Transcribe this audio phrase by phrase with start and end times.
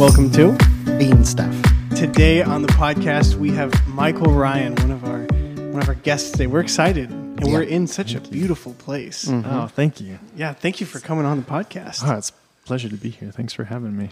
[0.00, 0.56] Welcome to
[0.96, 1.54] Bean stuff.
[1.94, 3.34] today on the podcast.
[3.34, 5.24] We have Michael Ryan, one of our
[5.72, 6.46] one of our guests today.
[6.46, 9.28] We're excited, and we're in such a beautiful place.
[9.28, 10.18] Oh, thank you.
[10.34, 12.00] Yeah, thank you for coming on the podcast.
[12.02, 13.30] Oh, it's a pleasure to be here.
[13.30, 14.08] Thanks for having me.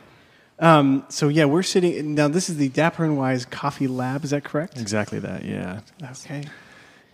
[0.58, 2.28] Um, so yeah, we're sitting now.
[2.28, 4.24] This is the Dapper and Wise Coffee Lab.
[4.24, 4.78] Is that correct?
[4.78, 5.42] Exactly that.
[5.46, 5.80] Yeah.
[6.02, 6.44] Okay.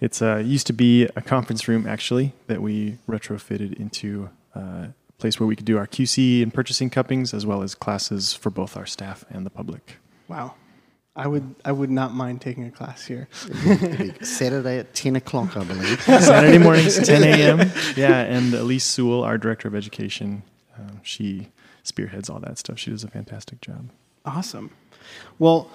[0.00, 5.20] It's uh, used to be a conference room actually that we retrofitted into uh, a
[5.20, 8.50] place where we could do our QC and purchasing cuppings as well as classes for
[8.50, 9.96] both our staff and the public.
[10.28, 10.54] Wow.
[11.16, 13.28] I would I would not mind taking a class here.
[14.22, 16.02] Saturday at 10 o'clock, I believe.
[16.02, 17.70] Saturday mornings, 10 a.m.
[17.96, 20.42] Yeah, and Elise Sewell, our director of education,
[20.76, 21.52] um, she
[21.84, 22.80] spearheads all that stuff.
[22.80, 23.90] She does a fantastic job.
[24.24, 24.70] Awesome.
[25.38, 25.70] Well,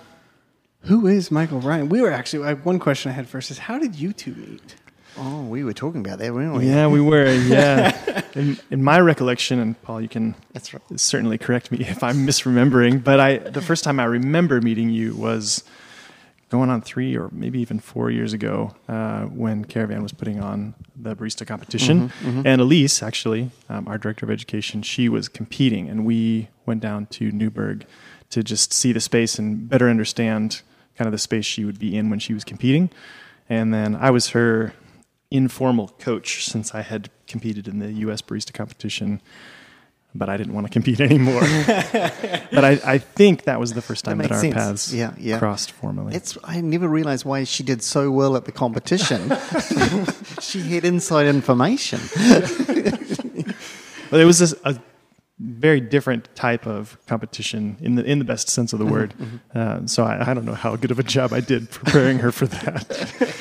[0.81, 1.87] who is Michael Ryan?
[1.87, 4.75] We were actually I, one question I had first is how did you two meet?
[5.21, 6.67] Oh, we were talking about that, weren't we?
[6.67, 7.29] Yeah, we were.
[7.29, 10.81] Yeah, in, in my recollection, and Paul, you can That's right.
[10.99, 13.03] certainly correct me if I'm misremembering.
[13.03, 15.63] But I, the first time I remember meeting you was
[16.49, 20.73] going on three or maybe even four years ago uh, when Caravan was putting on
[20.95, 26.05] the barista competition, and Elise, actually, um, our director of education, she was competing, and
[26.05, 27.85] we went down to Newberg
[28.29, 30.61] to just see the space and better understand
[30.97, 32.89] kind of the space she would be in when she was competing.
[33.49, 34.73] And then I was her
[35.31, 38.21] informal coach since I had competed in the U.S.
[38.21, 39.21] barista competition,
[40.15, 41.41] but I didn't want to compete anymore.
[41.71, 44.55] but I, I think that was the first time that, makes our sense.
[44.55, 45.39] paths Yeah, yeah.
[45.39, 46.15] crossed formally.
[46.15, 49.31] It's, I never realized why she did so well at the competition.
[50.41, 51.99] she had inside information.
[54.09, 54.79] But it was this, a
[55.39, 59.13] very different type of competition in the in the best sense of the word.
[59.53, 62.31] Uh, so I, I don't know how good of a job I did preparing her
[62.31, 63.35] for that.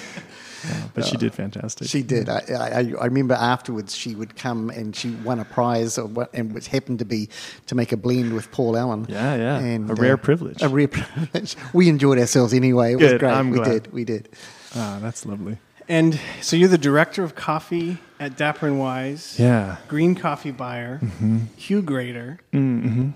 [0.68, 1.88] Uh, but she did fantastic.
[1.88, 2.28] She did.
[2.28, 6.30] I, I, I remember afterwards she would come and she won a prize, or what,
[6.34, 7.28] and which happened to be
[7.66, 9.06] to make a blend with Paul Allen.
[9.08, 9.58] Yeah, yeah.
[9.58, 10.62] And, A rare uh, privilege.
[10.62, 11.56] A rare privilege.
[11.72, 12.92] We enjoyed ourselves anyway.
[12.92, 13.24] It was great.
[13.32, 13.84] I'm we glad.
[13.84, 13.92] did.
[13.92, 14.28] We did.
[14.74, 15.58] ah, that's lovely.
[15.90, 19.36] And so you're the director of coffee at Dapper and Wise.
[19.38, 19.78] Yeah.
[19.88, 21.00] Green coffee buyer,
[21.56, 23.10] Q Grader, Mm-hmm.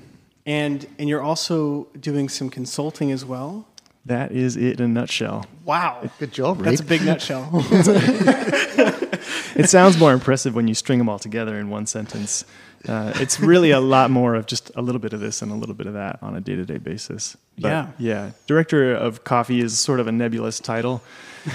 [0.47, 3.67] and and you're also doing some consulting as well.
[4.07, 5.47] That is it in a nutshell.
[5.65, 6.67] Wow, Good job, Reed.
[6.71, 7.49] that's a big nutshell.
[9.55, 12.45] It sounds more impressive when you string them all together in one sentence.
[12.89, 15.55] Uh, it's really a lot more of just a little bit of this and a
[15.55, 17.37] little bit of that on a day to day basis.
[17.59, 17.87] But, Yeah.
[17.99, 18.31] Yeah.
[18.47, 21.03] Director of coffee is sort of a nebulous title.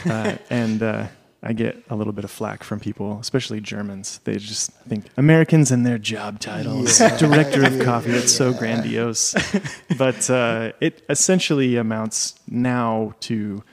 [0.06, 1.08] Uh, and uh,
[1.48, 4.20] I get a little bit of flack from people, especially Germans.
[4.26, 6.98] They just think Americans and their job titles.
[7.20, 9.34] Director of coffee, that's so grandiose.
[9.98, 13.64] But uh, it essentially amounts now to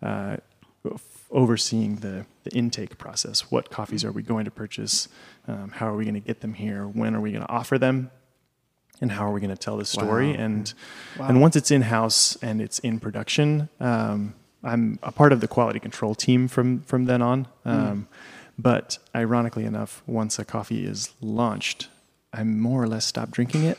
[0.00, 0.36] uh,
[0.86, 3.50] f- overseeing the, the intake process.
[3.50, 5.08] What coffees are we going to purchase?
[5.48, 6.86] Um, how are we going to get them here?
[6.86, 8.12] When are we going to offer them?
[9.00, 10.30] And how are we going to tell the story?
[10.36, 10.44] Wow.
[10.44, 10.74] And
[11.18, 11.28] Wow.
[11.28, 15.48] and once it's in house and it's in production, um, I'm a part of the
[15.48, 17.46] quality control team from from then on.
[17.64, 18.08] Um,
[18.60, 21.88] But ironically enough, once a coffee is launched,
[22.32, 23.78] I more or less stop drinking it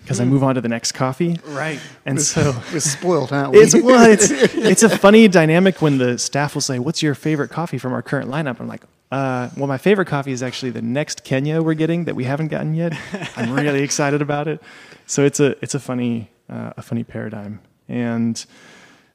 [0.00, 1.38] because I move on to the next coffee.
[1.44, 1.78] right.
[2.06, 3.58] And so We're spoiled, aren't we?
[3.58, 4.30] it's well, it's
[4.72, 8.02] it's a funny dynamic when the staff will say, "What's your favorite coffee from our
[8.02, 11.74] current lineup?" I'm like, uh, "Well, my favorite coffee is actually the next Kenya we're
[11.74, 12.94] getting that we haven't gotten yet.
[13.36, 14.62] I'm really excited about it."
[15.06, 18.42] So it's a it's a funny uh, a funny paradigm, and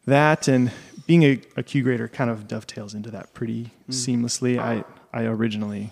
[0.05, 0.71] that and
[1.05, 4.59] being a, a Q grader kind of dovetails into that pretty seamlessly.
[4.59, 4.83] I
[5.13, 5.91] I originally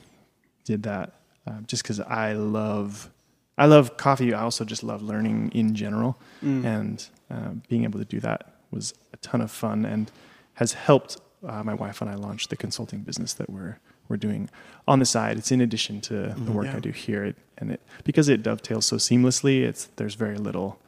[0.65, 1.13] did that
[1.47, 3.09] uh, just because I love
[3.57, 4.33] I love coffee.
[4.33, 8.93] I also just love learning in general, and uh, being able to do that was
[9.13, 10.11] a ton of fun and
[10.55, 11.17] has helped
[11.47, 14.49] uh, my wife and I launch the consulting business that we're we're doing
[14.87, 15.37] on the side.
[15.37, 16.77] It's in addition to the work Yeah.
[16.77, 19.61] I do here, it, and it because it dovetails so seamlessly.
[19.63, 20.79] It's there's very little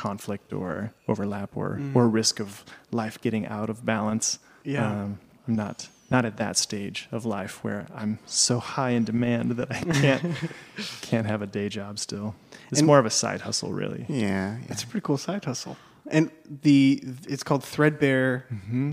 [0.00, 0.70] conflict or
[1.06, 2.64] overlap or or risk of
[3.02, 4.38] life getting out of balance.
[4.64, 4.86] Yeah.
[5.02, 9.46] Um, I'm not not at that stage of life where I'm so high in demand
[9.58, 10.22] that I can't
[11.10, 12.34] can't have a day job still.
[12.70, 14.04] It's And- more of a side hustle, really.
[14.08, 14.56] yeah.
[14.68, 15.76] It's a pretty cool side hustle.
[16.16, 16.30] And
[16.62, 16.78] the
[17.28, 18.44] it's called Threadbare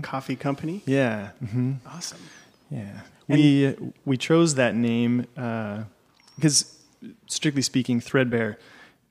[0.02, 0.82] Coffee Company.
[0.86, 1.30] Yeah.
[1.52, 2.20] hmm Awesome.
[2.70, 3.74] Yeah, we
[4.04, 5.24] we chose that name
[6.36, 6.56] because,
[7.26, 8.58] strictly speaking, threadbare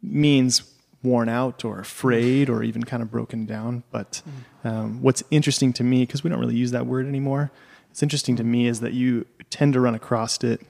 [0.01, 0.61] means
[1.07, 3.83] worn out or afraid or even kind of broken down.
[3.92, 4.21] But
[4.63, 7.51] um, what's interesting to me, because we don't really use that word anymore,
[7.89, 10.62] it's interesting to me is that you tend to run across it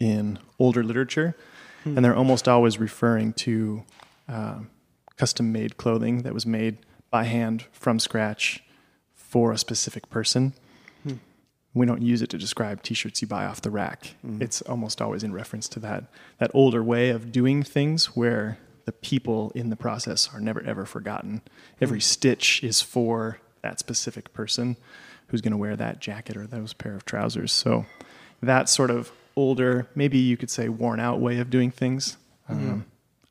[0.00, 1.36] in older literature,
[1.84, 3.84] and they're almost always referring to
[4.28, 4.70] um,
[5.16, 6.78] custom-made clothing that was made
[7.10, 8.64] by hand from scratch
[9.14, 10.54] for a specific person
[11.74, 14.14] we don't use it to describe t-shirts you buy off the rack.
[14.42, 16.04] It's almost always in reference to that
[16.38, 20.84] that older way of doing things where the people in the process are never ever
[20.84, 21.42] forgotten.
[21.80, 22.02] Every hmm.
[22.02, 24.76] stitch is for that specific person
[25.28, 27.52] who's going to wear that jacket or those pair of trousers.
[27.52, 27.86] So
[28.42, 32.16] that sort of older, maybe you could say worn out way of doing things.
[32.48, 32.80] Um, mm-hmm.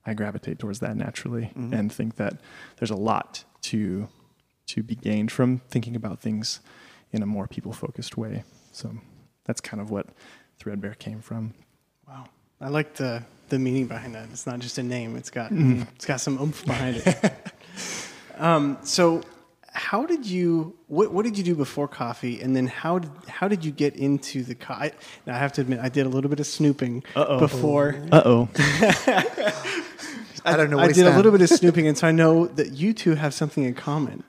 [0.06, 1.74] I gravitate towards that naturally mm-hmm.
[1.74, 2.39] and think that
[2.77, 4.07] there's a lot to
[4.68, 6.62] to be gained from thinking about things
[7.12, 8.44] in a more people focused way.
[8.71, 8.95] So
[9.44, 10.07] that's kind of what
[10.59, 11.53] Threadbare came from.
[12.62, 14.30] I like the the meaning behind that.
[14.31, 15.16] It's not just a name.
[15.16, 15.84] It's got Mm-hmm.
[15.96, 17.34] it's got some oomph behind it.
[18.38, 19.22] um, so,
[19.74, 23.48] how did you what what did you do before coffee, and then how did how
[23.48, 24.92] did you get into the coffee?
[25.25, 27.40] Now I have to admit, I did a little bit of snooping Uh-oh.
[27.40, 27.96] before.
[28.12, 28.50] Uh oh.
[30.44, 30.80] I don't know.
[30.80, 33.34] I did a little bit of snooping, and so I know that you two have
[33.34, 34.24] something in common.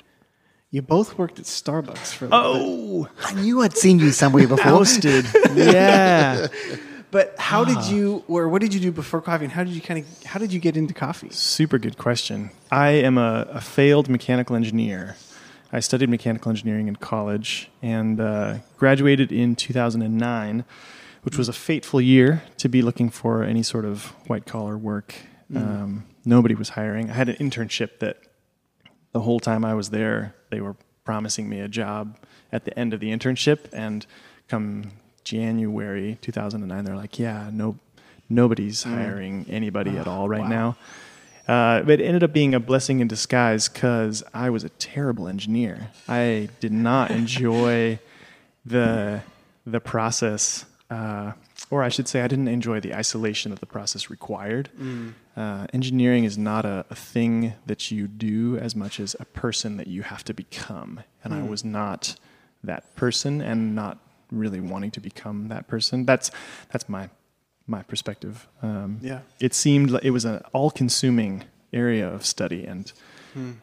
[0.71, 2.55] You both worked at Starbucks for a little
[3.05, 3.11] bit.
[3.23, 4.67] Oh, I knew I'd seen you somewhere before.
[4.73, 5.27] ousted.
[5.55, 6.47] yeah.
[7.13, 7.65] But how Ah.
[7.67, 10.23] did you, or what did you do before coffee, and how did you kind of,
[10.25, 11.29] how did you get into coffee?
[11.31, 12.51] Super good question.
[12.73, 15.17] I am a, a failed mechanical engineer.
[15.73, 20.65] I studied mechanical engineering in college and uh, graduated in 2009,
[21.23, 25.15] which was a fateful year to be looking for any sort of white collar work.
[25.55, 27.11] Um, nobody was hiring.
[27.11, 28.17] I had an internship that
[29.13, 32.17] the whole time I was there, they were promising me a job
[32.51, 33.59] at the end of the internship.
[33.71, 34.07] And
[34.49, 34.93] come
[35.25, 37.79] January 2009, they're like, yeah, no,
[38.29, 40.77] nobody's hiring anybody at all right now.
[41.49, 45.27] Uh, but it ended up being a blessing in disguise because I was a terrible
[45.27, 45.91] engineer.
[46.09, 47.99] I did not enjoy
[48.65, 49.23] the
[49.67, 51.33] the process, uh,
[51.71, 54.71] or I should say, I didn't enjoy the isolation that the process required.
[55.37, 59.77] Uh, engineering is not a, a thing that you do as much as a person
[59.79, 62.17] that you have to become, and I was not
[62.65, 63.99] that person, and not
[64.33, 66.05] really wanting to become that person.
[66.07, 66.31] That's
[66.73, 67.11] that's my
[67.67, 68.49] my perspective.
[68.63, 69.21] Um, Yeah.
[69.39, 72.93] it seemed like it was an all-consuming area of study, and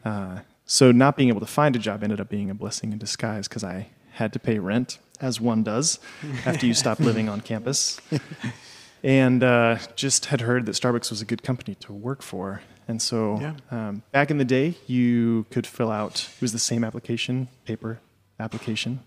[0.06, 2.98] uh, so not being able to find a job ended up being a blessing in
[2.98, 6.00] disguise because I had to pay rent, as one does
[6.45, 8.00] after you stop living on campus,
[9.04, 12.62] and uh, just had heard that Starbucks was a good company to work for.
[12.88, 13.54] And so, Yeah.
[13.71, 16.27] um, back in the day, you could fill out.
[16.38, 18.00] It was the same application, paper
[18.39, 19.01] application,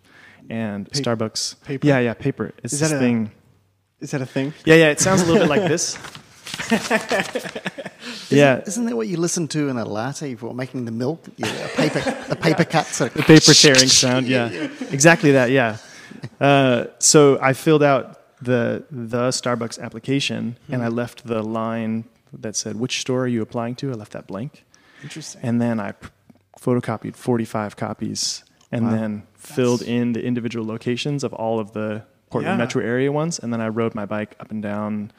[0.51, 1.63] and Pa- Starbucks.
[1.65, 1.87] paper?
[1.87, 2.53] Yeah, yeah, paper.
[2.63, 3.31] It's Is this that a- thing.
[4.01, 4.53] Is that a thing?
[4.65, 4.91] Yeah, yeah.
[4.91, 5.97] It sounds a little bit like this.
[8.31, 11.25] yeah, Isn't that what you listen to in a latte for making the milk?
[11.37, 14.27] Yeah, a paper, the paper cut sort the paper tearing sound.
[14.27, 14.49] Yeah,
[14.91, 15.51] exactly that.
[15.51, 15.77] Yeah.
[16.41, 22.05] Uh, so I filled out the the Starbucks application, and I left the line
[22.41, 23.91] that said which store are you applying to.
[23.91, 24.65] I left that blank,
[25.03, 25.41] Interesting.
[25.45, 25.95] and then I
[26.61, 28.91] photocopied 45 copies, and Wow.
[28.93, 32.65] then filled in the individual locations of all of the Portland Yeah.
[32.65, 35.11] metro area ones, and then I rode my bike up and down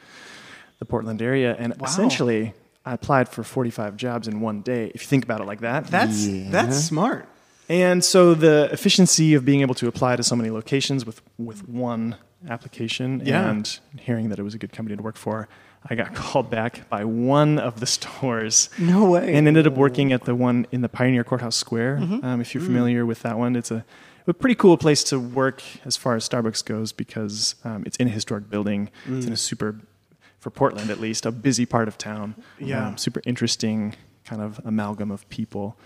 [0.80, 1.86] the Portland area, and Wow.
[1.88, 2.54] essentially.
[2.86, 4.92] I applied for 45 jobs in one day.
[4.94, 6.50] If you think about it like that, that's Yeah.
[6.52, 7.26] that's smart.
[7.70, 11.66] and so the efficiency of being able to apply to so many locations with, with
[11.70, 12.18] one
[12.50, 13.50] application Yeah.
[13.50, 15.48] and hearing that it was a good company to work for,
[15.90, 19.34] I got called back by one of the stores No way.
[19.34, 22.00] and ended up working at the one in the Pioneer Courthouse Square.
[22.22, 23.86] Um, if you're familiar with that one, it's a,
[24.28, 28.08] a pretty cool place to work as far as Starbucks goes because um, it's in
[28.08, 28.90] a historic building.
[29.08, 29.80] It's in a super,
[30.40, 32.36] for Portland at least, a busy part of town.
[32.60, 32.88] Yeah.
[32.90, 33.96] Um, super interesting
[34.26, 35.78] kind of amalgam of people.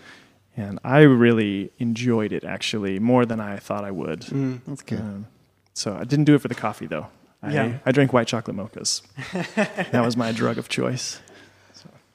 [0.55, 4.21] And I really enjoyed it actually more than I thought I would.
[4.21, 4.61] Mm.
[4.67, 4.99] That's good.
[4.99, 5.27] Um,
[5.73, 7.07] so I didn't do it for the coffee though.
[7.43, 7.77] I, Yeah.
[7.85, 9.01] I drank white chocolate mochas.
[9.91, 11.19] that was my drug of choice.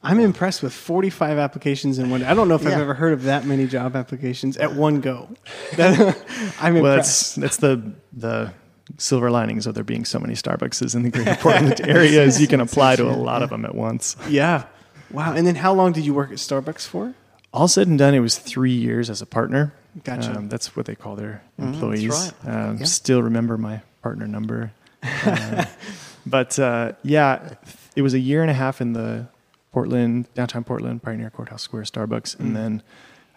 [0.04, 2.24] I'm impressed with 45 applications in one.
[2.24, 5.28] I don't know if I've ever heard of that many job applications at one go.
[5.76, 6.16] That-
[6.60, 7.36] I'm Well, impressed.
[7.40, 8.52] that's that's the the
[8.98, 12.48] silver linings of there being so many Starbucks in the greater Portland area is you
[12.48, 14.16] can apply to a lot of them at once.
[14.28, 14.64] yeah.
[15.10, 15.34] Wow.
[15.34, 17.14] And then how long did you work at Starbucks for?
[17.52, 19.72] All said and done, it was three years as a partner.
[20.04, 20.34] Gotcha.
[20.36, 22.08] Um, that's what they call their Mhm, that's employees.
[22.08, 22.32] right.
[22.68, 22.84] Um, Yeah.
[22.86, 24.72] Still remember my partner number.
[25.02, 25.64] Uh,
[26.26, 27.54] but uh, yeah,
[27.94, 29.26] it was a year and a half in the
[29.72, 32.40] Portland, downtown Portland, Pioneer Courthouse Square Starbucks, Mm.
[32.40, 32.82] and then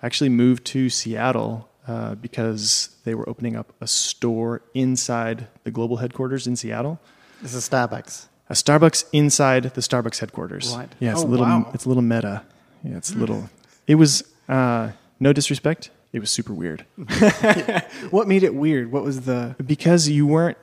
[0.02, 5.72] I actually moved to Seattle uh, because they were opening up a store inside the
[5.72, 7.00] global headquarters in Seattle.
[7.42, 8.28] This is Starbucks.
[8.50, 10.76] A Starbucks inside the Starbucks headquarters.
[10.76, 10.90] Right.
[11.00, 11.46] Yeah, it's Oh, a little.
[11.46, 11.72] wow.
[11.74, 12.44] It's a little meta.
[12.84, 13.50] Yeah, it's a little.
[13.88, 15.90] It was uh, no disrespect.
[16.14, 16.86] It was super weird
[18.10, 18.92] What made it weird?
[18.92, 19.56] What was the.
[19.66, 20.58] because you weren't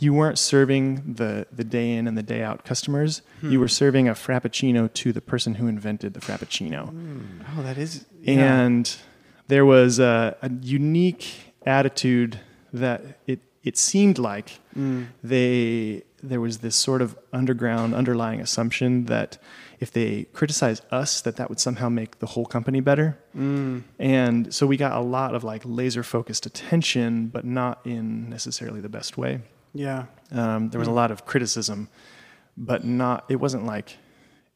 [0.00, 3.22] you weren't serving the the day in and the day out customers.
[3.40, 3.52] Hmm.
[3.52, 7.42] You were serving a frappuccino to the person who invented the frappuccino, hmm.
[7.56, 8.06] Oh, that is.
[8.20, 8.60] yeah.
[8.60, 8.96] and
[9.48, 12.40] there was a, a unique attitude
[12.72, 15.04] that it it seemed like hmm.
[15.22, 19.38] they there was this sort of underground underlying assumption that
[19.80, 23.80] if they criticize us that that would somehow make the whole company better hmm.
[23.98, 28.80] and so we got a lot of like laser focused attention but not in necessarily
[28.80, 29.40] the best way
[29.74, 30.06] Yeah.
[30.32, 30.96] um, there was a hmm.
[30.96, 31.88] lot of criticism,
[32.56, 33.24] but not.
[33.28, 33.96] It wasn't like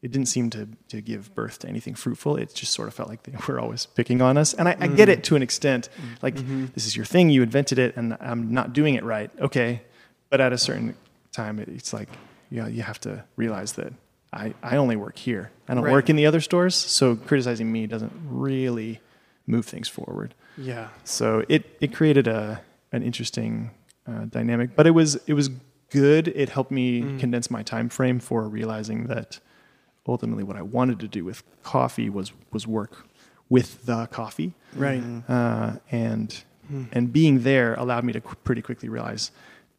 [0.01, 2.35] it didn't seem to to give birth to anything fruitful.
[2.35, 4.53] It just sort of felt like they were always picking on us.
[4.53, 5.13] And I, I get hmm.
[5.13, 5.89] it to an extent.
[5.95, 6.07] Hmm.
[6.21, 6.65] Like mm-hmm.
[6.73, 9.31] this is your thing, you invented it, and I'm not doing it right.
[9.39, 9.81] Okay,
[10.29, 10.95] but at a certain
[11.31, 12.09] time, it, it's like
[12.49, 13.93] you know, you have to realize that
[14.31, 15.51] I I only work here.
[15.67, 15.91] I don't Right.
[15.91, 16.75] work in the other stores.
[16.75, 18.99] So criticizing me doesn't really
[19.47, 20.35] move things forward.
[20.57, 20.89] Yeah.
[21.03, 23.71] So it it created a an interesting
[24.07, 25.49] uh, dynamic, but it was it was
[25.89, 26.27] good.
[26.29, 27.19] It helped me Mm.
[27.19, 29.39] condense my time frame for realizing that
[30.07, 33.05] ultimately what I wanted to do with coffee was was work
[33.49, 35.03] with the coffee, Right.
[35.29, 36.43] uh, and
[36.91, 39.31] and being there allowed me to qu- pretty quickly realize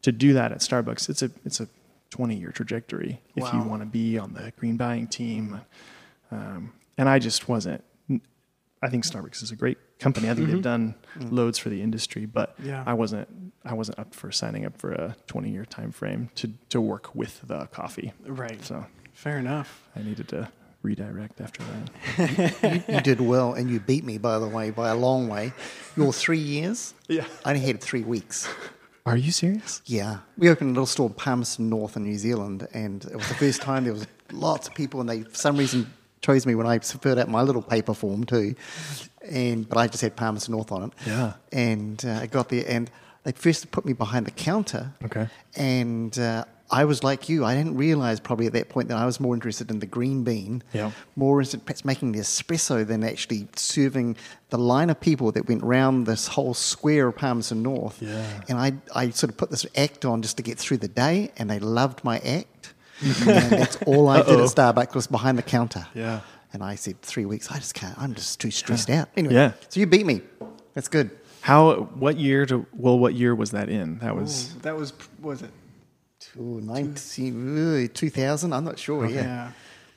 [0.03, 1.09] to do that at Starbucks.
[1.09, 1.67] It's a it's a
[2.11, 5.59] 20 year trajectory if you want to be on the green buying team.
[6.31, 7.83] Um, and I just wasn't.
[8.81, 10.29] I think Starbucks is a great company.
[10.29, 10.61] I think they've mm-hmm.
[10.61, 11.35] done mm-hmm.
[11.35, 12.83] loads for the industry, but Yeah.
[12.85, 13.27] I wasn't.
[13.67, 17.15] I wasn't up for signing up for a 20 year time frame to to work
[17.15, 18.13] with the coffee.
[18.25, 18.63] Right.
[18.63, 19.81] So Fair enough.
[19.95, 20.49] I needed to
[20.81, 22.83] redirect after that.
[22.89, 25.53] You did well, and you beat me, by the way, by a long way.
[25.97, 27.25] Your three years, Yeah.
[27.43, 28.47] I only had three weeks.
[29.05, 29.81] Are you serious?
[29.85, 33.27] Yeah, we opened a little store in Palmerston North in New Zealand, and it was
[33.27, 35.93] the first time there was lots of people, and they for some reason
[36.25, 38.55] chose me when I filled out my little paper form too,
[39.29, 40.91] and but I just had Palmerston North on it.
[41.05, 41.33] Yeah.
[41.51, 42.89] and uh, I got there, and
[43.23, 44.93] they first put me behind the counter.
[45.03, 45.27] Okay.
[45.55, 46.17] and.
[46.17, 47.45] Uh, I was like you.
[47.45, 50.23] I didn't realize probably at that point that I was more interested in the green
[50.23, 50.89] bean, Yeah.
[51.15, 54.17] more interested perhaps making the espresso than actually serving
[54.49, 58.01] the line of people that went round this whole square of Palmerston North.
[58.01, 58.25] Yeah.
[58.49, 61.29] And I, I sort of put this act on just to get through the day,
[61.37, 62.47] and they loved my act.
[63.01, 65.87] And that's all I did at Starbucks was behind the counter.
[65.93, 66.21] Yeah.
[66.53, 69.09] And I said, three weeks, I just can't, I'm just too stressed out.
[69.17, 69.51] Anyway, Yeah.
[69.69, 70.21] so you beat me.
[70.73, 71.09] That's good.
[71.41, 71.81] How?
[71.95, 72.45] What year?
[72.47, 73.99] To well, what year was that in?
[73.99, 74.55] That was.
[74.55, 75.51] Ooh, that was was it?
[76.37, 79.05] Ooh, 19, uh, 2000, I'm not sure.
[79.05, 79.21] Yeah.
[79.21, 79.51] Yeah.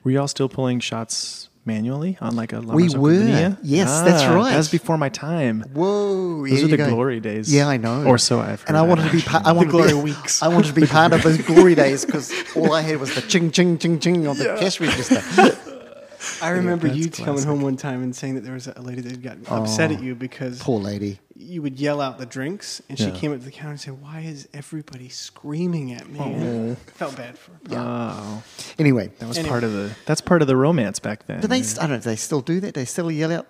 [0.04, 2.58] Were y'all still pulling shots manually on like a?
[2.60, 3.12] La We were.
[3.12, 3.56] Linea?
[3.62, 4.50] Yes, that's Ah, right.
[4.50, 5.62] That was before my time.
[5.72, 6.88] Whoa, Those here are the go.
[6.90, 7.52] glory days.
[7.54, 8.04] Yeah, I know.
[8.04, 8.68] Or so I've heard.
[8.70, 9.46] And I wanted to be part.
[9.46, 10.42] I wanted glory to be, weeks.
[10.42, 13.20] I wanted to be part of those glory days because all I had was the
[13.22, 15.22] ching ching ching ching on the cash register.
[16.42, 19.00] I remember that's you coming home one time and saying that there was a lady
[19.02, 21.18] that got upset at oh, you because Poor lady.
[21.36, 24.02] you would yell out the drinks, and she came up to the counter and said,
[24.02, 27.58] "Why is everybody screaming at me?" Oh, and I felt bad for her.
[27.72, 28.42] Oh,
[28.78, 29.48] Anyway, that was Anyway.
[29.50, 29.94] part of the.
[30.06, 31.40] That's part of the romance back then.
[31.40, 31.60] do they?
[31.60, 31.96] I don't know.
[31.98, 32.74] Do they still do that?
[32.74, 33.46] They still yell out.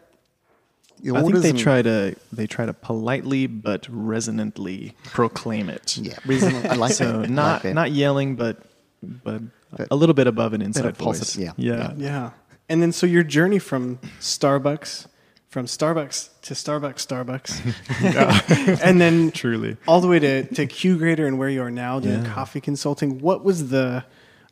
[1.14, 5.96] I think they try to they try to politely but resonantly proclaim it.
[5.96, 6.68] Yeah, reasonable.
[6.70, 7.14] I like So that.
[7.14, 7.74] I like not that.
[7.74, 8.62] not yelling, but
[9.02, 11.56] but But- a little bit above an inside positive, voice.
[11.58, 11.76] yeah.
[11.76, 11.92] yeah.
[11.96, 12.30] Yeah.
[12.68, 15.06] And then so your journey from Starbucks,
[15.48, 19.76] from Starbucks to Starbucks, Starbucks, and then Truly.
[19.86, 22.32] all the way to, to Q Grader and where you are now doing Yeah.
[22.34, 23.20] coffee consulting.
[23.20, 24.04] What was the,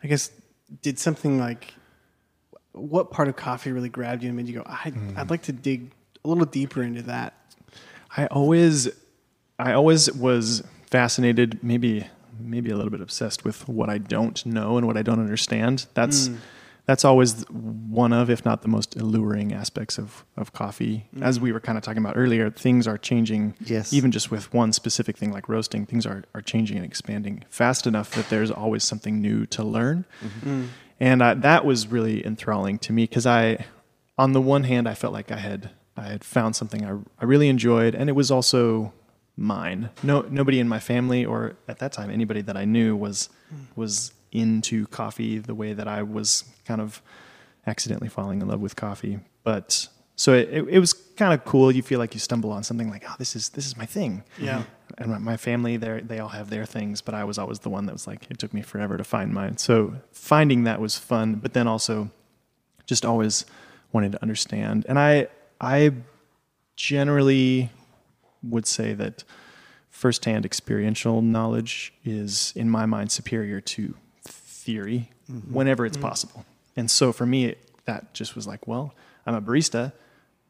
[0.02, 0.30] I guess,
[0.82, 1.74] did something like,
[2.72, 5.12] what part of coffee really grabbed you and made you go, I'd, Hmm.
[5.16, 5.92] I'd like to dig
[6.24, 7.34] a little deeper into that?
[8.16, 8.88] I always,
[9.58, 12.06] I always was fascinated, maybe,
[12.40, 15.86] maybe a little bit obsessed with what I don't know and what I don't understand.
[15.94, 16.30] That's,
[16.86, 21.08] that's always one of, if not the most alluring aspects of, of coffee.
[21.14, 21.22] Mm.
[21.22, 23.54] As we were kind of talking about earlier, things are changing.
[23.60, 23.92] Yes.
[23.92, 27.86] Even just with one specific thing like roasting, things are, are changing and expanding fast
[27.86, 30.04] enough that there's always something new to learn.
[30.24, 30.62] Mm-hmm.
[30.62, 30.68] Mm.
[31.00, 33.66] And I, that was really enthralling to me because I,
[34.16, 37.24] on the one hand, I felt like I had I had found something I, I
[37.24, 38.92] really enjoyed, and it was also
[39.36, 39.90] mine.
[40.02, 43.66] No, nobody in my family or at that time anybody that I knew was mm.
[43.76, 47.02] was into coffee the way that I was kind of
[47.66, 49.18] accidentally falling in love with coffee.
[49.44, 51.72] But so it, it, it was kind of cool.
[51.72, 54.22] You feel like you stumble on something like, oh, this is this is my thing.
[54.38, 54.62] Yeah.
[54.98, 57.70] And my- my family, they they all have their things, but I was always the
[57.70, 59.56] one that was like, it took me forever to find mine.
[59.58, 62.10] So finding that was fun, but then also
[62.86, 63.44] just always
[63.92, 64.86] wanted to understand.
[64.88, 65.28] And I
[65.60, 65.92] I
[66.76, 67.70] generally
[68.42, 69.24] would say that
[69.90, 73.94] firsthand experiential knowledge is, in my mind, superior to
[74.66, 75.54] theory mm-hmm.
[75.54, 76.08] whenever it's mm-hmm.
[76.08, 76.44] possible.
[76.76, 78.94] And so for me, it, that just was like, well,
[79.24, 79.92] I'm a barista.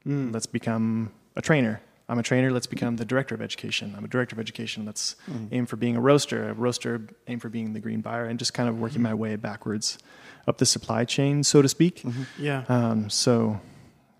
[0.07, 0.33] Mm.
[0.33, 1.81] Let's become a trainer.
[2.09, 2.51] I'm a trainer.
[2.51, 2.77] Let's mm-hmm.
[2.77, 3.95] become the director of education.
[3.97, 4.85] I'm a director of education.
[4.85, 5.17] Let's
[5.53, 6.49] aim for being a roaster.
[6.49, 9.37] A roaster, aim for being the green buyer, and just kind of working my way
[9.37, 9.99] backwards
[10.49, 12.05] up the supply chain, so to speak.
[12.39, 12.65] Yeah.
[12.69, 13.61] Um, so,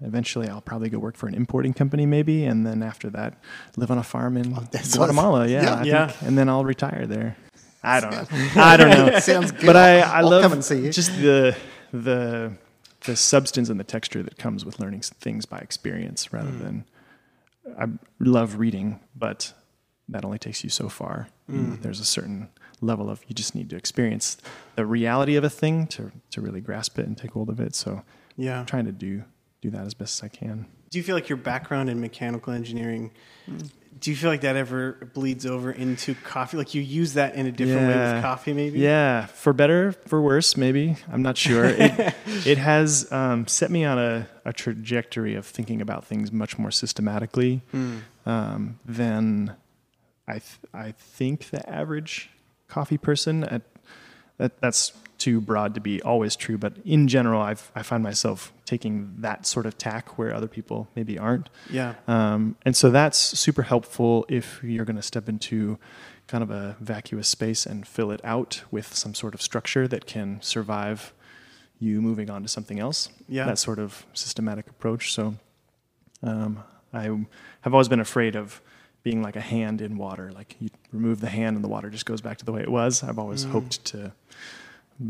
[0.01, 3.39] eventually I'll probably go work for an importing company maybe, and then after that,
[3.77, 5.47] live on a farm in oh, that sounds- Guatemala.
[5.47, 5.75] Yeah, yeah.
[5.75, 6.07] I Yeah.
[6.09, 7.37] think, and then I'll retire there.
[7.87, 8.27] I don't know.
[8.63, 9.19] I don't know.
[9.21, 9.67] Sounds good.
[9.67, 10.91] But I, I I'll love come and see you.
[10.93, 11.57] just the
[11.93, 12.53] the
[13.07, 16.59] the substance and the texture that comes with learning things by experience rather Mm.
[16.63, 16.85] than.
[17.79, 17.87] I
[18.21, 19.53] love reading, but
[20.09, 21.29] that only takes you so far.
[21.51, 21.83] Mm.
[21.83, 22.49] There's a certain
[22.81, 24.37] level of you just need to experience
[24.77, 27.75] the reality of a thing to to really grasp it and take hold of it.
[27.75, 28.03] So
[28.37, 28.61] Yeah.
[28.61, 29.25] I'm trying to do
[29.63, 30.67] do that as best as I can.
[30.91, 33.11] Do you feel like your background in mechanical engineering?
[33.99, 36.57] Do you feel like that ever bleeds over into coffee?
[36.57, 38.79] Like you use that in a different way with coffee, maybe?
[38.79, 40.97] Yeah, for better, for worse, maybe.
[41.11, 41.65] I'm not sure.
[41.65, 42.15] It,
[42.47, 46.71] it has um, set me on a, a trajectory of thinking about things much more
[46.71, 47.63] systematically
[48.27, 49.57] um, than
[50.29, 52.31] I, th- I think the average
[52.69, 53.45] coffee person.
[53.45, 53.63] At,
[54.39, 58.53] that, that's too broad to be always true, but in general, I've, I find myself
[58.65, 61.49] taking that sort of tack where other people maybe aren't.
[61.71, 61.95] Yeah.
[62.07, 65.79] Um, and so that's super helpful if you're going to step into
[66.27, 70.07] kind of a vacuous space and fill it out with some sort of structure that
[70.07, 71.15] can survive
[71.79, 73.09] you moving on to something else.
[73.29, 73.47] Yeah.
[73.47, 75.13] That sort of systematic approach.
[75.13, 75.37] So
[76.23, 76.63] um,
[76.93, 77.05] I
[77.61, 78.61] have always been afraid of
[79.03, 80.33] being like a hand in water.
[80.33, 82.71] Like you remove the hand and the water just goes back to the way it
[82.71, 83.03] was.
[83.03, 83.51] I've always mm.
[83.51, 84.13] hoped to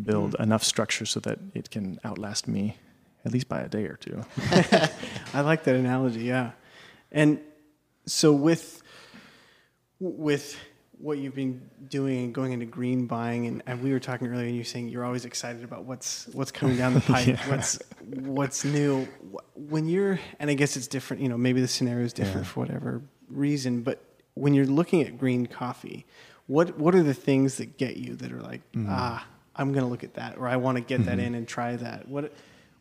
[0.03, 0.43] build mm.
[0.43, 2.77] enough structure so that it can outlast me
[3.25, 4.23] at least by a day or two.
[5.35, 6.21] I like that analogy.
[6.21, 6.53] Yeah,
[7.11, 7.41] and
[8.07, 8.83] so with
[9.99, 10.57] with
[10.99, 14.47] what you've been doing and going into green buying, and, and we were talking earlier,
[14.47, 18.65] and you're saying you're always excited about what's what's coming down the pipe, what's what's
[18.65, 19.07] new.
[19.55, 21.23] When you're, and I guess it's different.
[21.23, 24.03] You know, maybe the scenario is different for whatever reason, but
[24.37, 26.07] when you're looking at green coffee,
[26.47, 28.87] what what are the things that get you that are like, mm-hmm.
[28.89, 29.27] ah,
[29.57, 31.27] I'm going to look at that, or I want to get that mm-hmm.
[31.27, 32.07] in and try that.
[32.07, 32.33] What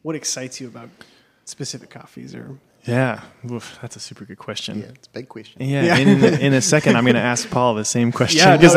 [0.04, 0.90] what excites you about
[1.46, 4.80] specific coffees or Yeah, Oof, that's a super good question.
[4.80, 5.64] Yeah, it's a big question.
[5.64, 5.98] Yeah, Yeah.
[5.98, 8.56] and in, a, in a second, I'm going to ask Paul the same question Yeah,
[8.56, 8.76] no, because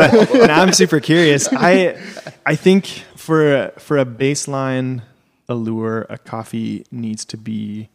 [0.49, 1.49] I'm super curious.
[1.51, 2.01] I
[2.45, 5.03] I think for a, for a baseline
[5.47, 7.89] allure, a coffee needs to be.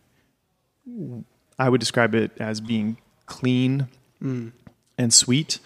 [1.59, 3.89] I would describe it as being clean
[4.23, 4.53] mm.
[4.99, 5.59] And sweet.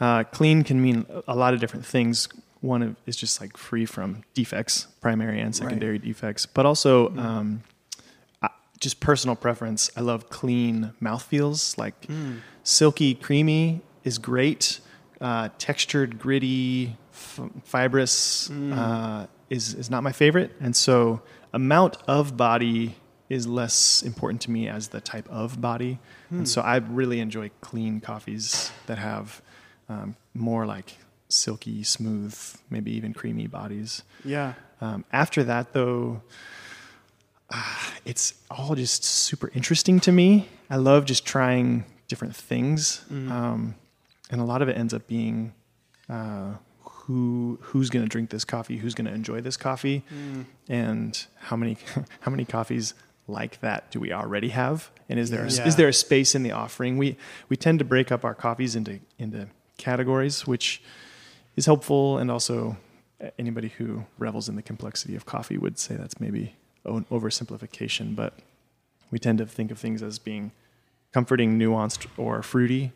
[0.00, 2.28] Uh, clean can mean a lot of different things.
[2.60, 7.62] One is just like free from defects, primary and secondary defects, but also um,
[8.80, 9.90] just personal preference.
[9.96, 12.06] I love clean mouthfeels, like
[12.62, 14.80] silky, creamy is great.
[15.20, 21.20] Uh, textured, gritty, f- fibrous uh, is is not my favorite, and so
[21.52, 22.94] amount of body
[23.28, 25.98] is less important to me as the type of body.
[26.30, 29.40] And so I really enjoy clean coffees that have
[29.88, 30.96] um, more like
[31.28, 32.34] silky, smooth,
[32.70, 34.02] maybe even creamy bodies.
[34.24, 36.22] yeah Um, after that, though,
[37.50, 40.48] ah, it's all just super interesting to me.
[40.70, 43.74] I love just trying different things, um,
[44.30, 45.52] and a lot of it ends up being
[46.08, 50.04] uh, who who's going to drink this coffee, who's going to enjoy this coffee,
[50.68, 51.76] and how many
[52.20, 52.94] how many coffees
[53.28, 55.66] like that do we already have, and is there a, Yeah.
[55.66, 56.96] is there a space in the offering?
[56.98, 57.16] We
[57.48, 60.82] we tend to break up our coffees into into categories, which
[61.56, 62.76] is helpful, and also
[63.38, 68.34] anybody who revels in the complexity of coffee would say that's maybe an oversimplification, but
[69.10, 70.52] we tend to think of things as being
[71.12, 72.92] comforting, nuanced, or fruity.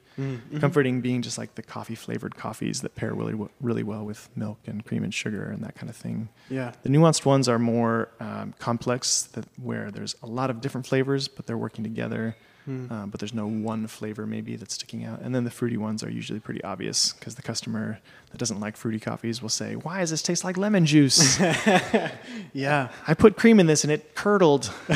[0.61, 4.59] Comforting being just like the coffee flavored coffees that pair really, really well with milk
[4.66, 6.29] and cream and sugar and that kind of thing.
[6.51, 10.87] yeah The nuanced ones are more um, complex, that where there's a lot of different
[10.87, 12.37] flavors, but they're working together.
[12.66, 15.20] Um, but there's no one flavor maybe that's sticking out.
[15.20, 17.98] And then the fruity ones are usually pretty obvious because the customer
[18.31, 21.40] that doesn't like fruity coffees will say, "Why does this taste like lemon juice?
[22.53, 24.72] yeah I put cream in this and it curdled."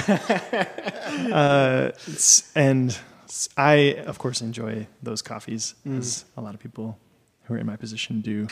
[1.33, 1.91] uh,
[2.55, 2.99] and
[3.57, 3.75] I,
[4.07, 6.99] of course, enjoy those coffees as a lot of people
[7.45, 8.47] who are in my position do.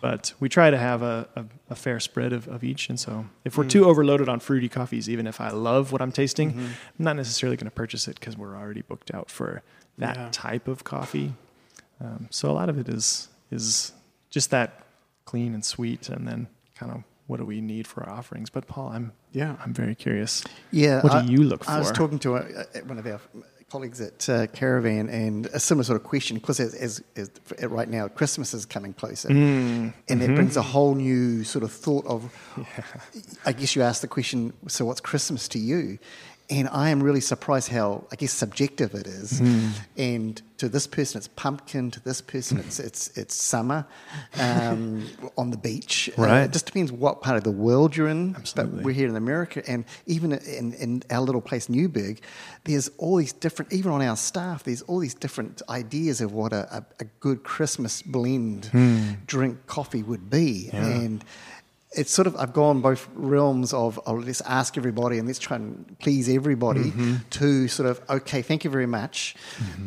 [0.00, 2.88] But we try to have a, a, a fair spread of, of each.
[2.88, 6.12] And so if we're too overloaded on fruity coffees, even if I love what I'm
[6.12, 9.62] tasting, I'm not necessarily going to purchase it because we're already booked out for
[9.98, 10.28] that Yeah.
[10.32, 11.34] type of coffee.
[12.00, 13.92] Um, so a lot of it is is
[14.30, 14.86] just that
[15.26, 18.48] clean and sweet, and then kind of what do we need for our offerings.
[18.48, 19.56] But Paul, I'm Yeah.
[19.62, 20.42] I'm very curious.
[20.70, 21.02] Yeah.
[21.02, 21.72] What do you look for?
[21.72, 23.20] I was talking to a, a- one of our
[23.70, 27.30] colleagues at uh, Caravan and a similar sort of question because as, as, as
[27.66, 29.28] right now Christmas is coming closer.
[29.28, 30.22] Mm, and mm-hmm.
[30.22, 32.32] it brings a whole new sort of thought of
[33.46, 35.98] I guess you asked the question so what's Christmas to you
[36.50, 39.38] and I am really surprised how, I guess, subjective it is.
[39.38, 39.68] Hmm.
[39.96, 41.90] And to this person, it's pumpkin.
[41.92, 43.86] To this person, it's it's it's summer
[44.38, 45.06] um,
[45.38, 46.10] on the beach.
[46.18, 46.42] Uh, Right.
[46.42, 48.34] it just depends what part of the world you're in.
[48.36, 48.76] Absolutely.
[48.78, 52.20] But we're here in America, and even in, in our little place, Newberg,
[52.64, 53.72] there's all these different.
[53.72, 57.42] Even on our staff, there's all these different ideas of what a, a, a good
[57.42, 58.70] Christmas blend
[59.26, 60.70] drink coffee would be.
[60.72, 60.84] Yeah.
[60.86, 61.24] and
[61.92, 65.56] it's sort of I've gone both realms of oh, let's ask everybody and let's try
[65.56, 67.16] and please everybody Mm-hmm.
[67.30, 69.34] to sort of okay thank you very much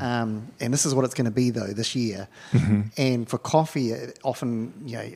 [0.01, 2.81] um, and this is what it's going to be though this year Mm-hmm.
[2.97, 5.09] and for coffee it often you know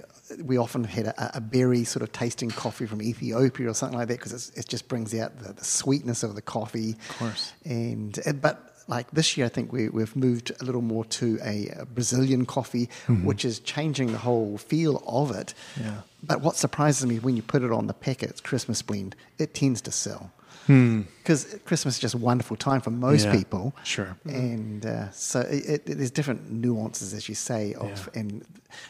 [0.43, 4.07] we often had a, a berry sort of tasting coffee from Ethiopia or something like
[4.09, 7.53] that because it just brings out the, the sweetness of the coffee of course.
[7.65, 11.37] and uh, but like this year, I think we, we've moved a little more to
[11.43, 12.89] a, a Brazilian coffee,
[13.23, 15.53] which is changing the whole feel of it.
[15.79, 16.01] Yeah.
[16.23, 19.53] But what surprises me when you put it on the packet, it's Christmas blend, it
[19.53, 20.31] tends to sell.
[20.67, 23.73] Because Christmas is just a wonderful time for most Yeah, people.
[23.85, 24.17] sure.
[24.25, 28.19] And uh, so it, it, there's different nuances, as you say, of Yeah.
[28.19, 28.45] and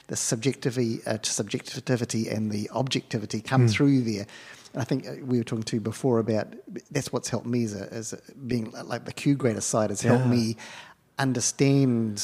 [0.08, 4.26] the subjectivity, uh, subjectivity and the objectivity come through there.
[4.74, 6.54] And I think uh, we were talking to you before about
[6.92, 9.90] that's what's helped me as, a, as a, being uh, like the Q grader side
[9.90, 10.32] has helped Yeah.
[10.32, 10.58] me
[11.20, 12.24] understand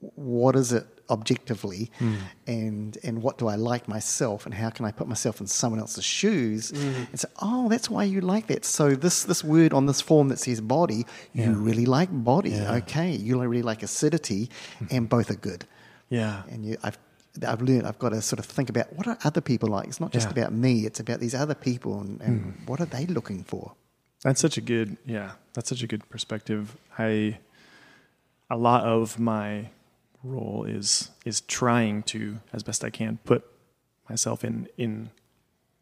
[0.00, 2.14] what is it objectively hmm.
[2.46, 5.80] and and what do I like myself and how can I put myself in someone
[5.80, 6.70] else's shoes?
[6.70, 7.04] Hmm.
[7.10, 8.64] And say oh that's why you like that.
[8.64, 12.50] So this this word on this form that says body you really like body.
[12.50, 12.74] Yeah.
[12.74, 13.10] okay.
[13.12, 14.86] You really like acidity hmm.
[14.90, 15.66] and both are good.
[16.08, 16.42] Yeah.
[16.48, 16.98] and you I've
[17.46, 20.00] I've learned I've got to sort of think about what are other people like it's
[20.00, 20.32] not just Yeah.
[20.32, 23.72] about me it's about these other people and, and what are they looking for
[24.24, 26.76] That's such a good, yeah, that's such a good perspective.
[26.98, 27.38] I,
[28.50, 29.70] a lot of my
[30.22, 32.20] role is is trying to,
[32.52, 33.42] as best I can, put
[34.08, 35.10] myself in in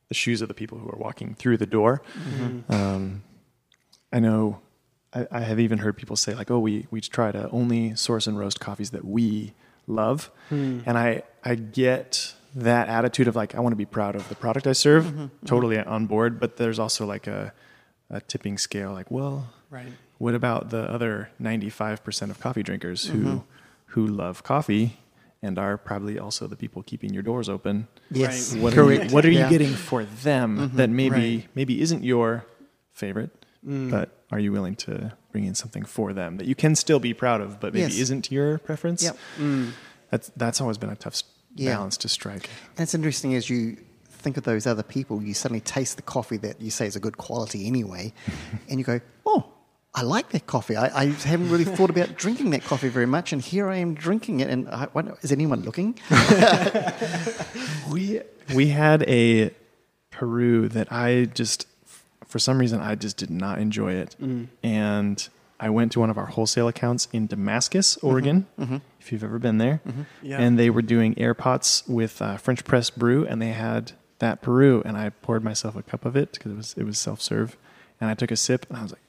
[0.09, 2.01] the shoes of the people who are walking through the door.
[2.69, 3.23] Um,
[4.13, 4.61] I know,
[5.13, 8.27] I, I have even heard people say like, "Oh, we we try to only source
[8.29, 9.53] and roast coffees that we
[9.89, 10.81] love," hmm.
[10.87, 14.35] and I I get that attitude of like I want to be proud of the
[14.35, 15.47] product I serve, mm-hmm, mm-hmm.
[15.47, 16.39] totally on board.
[16.41, 17.53] But there's also like a
[18.11, 19.93] a tipping scale, like, well, Right.
[20.17, 23.39] what about the other 95% of coffee drinkers who mm-hmm.
[23.93, 24.99] who love coffee
[25.43, 27.87] and are probably also the people keeping your doors open?
[28.11, 28.63] yes Right.
[28.63, 29.51] What are you, what are you Yeah.
[29.51, 31.49] getting for them that maybe Right.
[31.55, 32.45] maybe isn't your
[32.93, 33.91] favorite, Mm.
[33.91, 37.13] but are you willing to bring in something for them that you can still be
[37.13, 37.99] proud of, but maybe Yes.
[37.99, 39.03] isn't your preference?
[39.03, 39.17] Yep.
[39.39, 39.71] Mm.
[40.11, 41.23] That's that's always been a tough
[41.57, 41.75] Yeah.
[41.75, 42.49] balance to strike.
[42.77, 43.77] And it's interesting as you
[44.09, 47.01] think of those other people, you suddenly taste the coffee that you say is a
[47.01, 48.13] good quality anyway,
[48.69, 49.45] and you go, oh,
[49.95, 50.77] I like that coffee.
[50.77, 53.95] I, I haven't really thought about drinking that coffee very much, and here I am
[53.95, 54.49] drinking it.
[54.51, 55.99] And I wonder, is anyone looking?
[57.91, 58.21] We
[58.55, 59.51] we had a
[60.11, 61.67] Peru that I just
[62.29, 64.45] for some reason I just did not enjoy it, mm-hmm.
[64.63, 65.29] and
[65.61, 68.07] I went to one of our wholesale accounts in Damascus, mm-hmm.
[68.07, 68.47] Oregon.
[68.59, 68.77] Mm-hmm.
[69.01, 69.81] If you've ever been there,
[70.23, 70.39] Yeah.
[70.41, 74.43] and they were doing air pots with uh, French press brew, and they had that
[74.43, 77.21] Peru, and I poured myself a cup of it because it was it was self
[77.21, 77.57] serve,
[78.01, 79.01] and I took a sip, and I was like.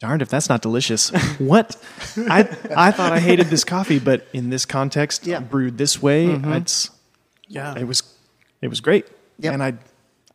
[0.00, 1.10] Darned if that's not delicious.
[1.38, 1.76] what?
[2.16, 5.40] I I thought I hated this coffee, but in this context, Yeah.
[5.40, 6.88] brewed this way, it's
[7.48, 7.76] Yeah.
[7.76, 8.02] it was
[8.62, 9.06] it was great.
[9.40, 9.52] Yep.
[9.52, 9.74] And I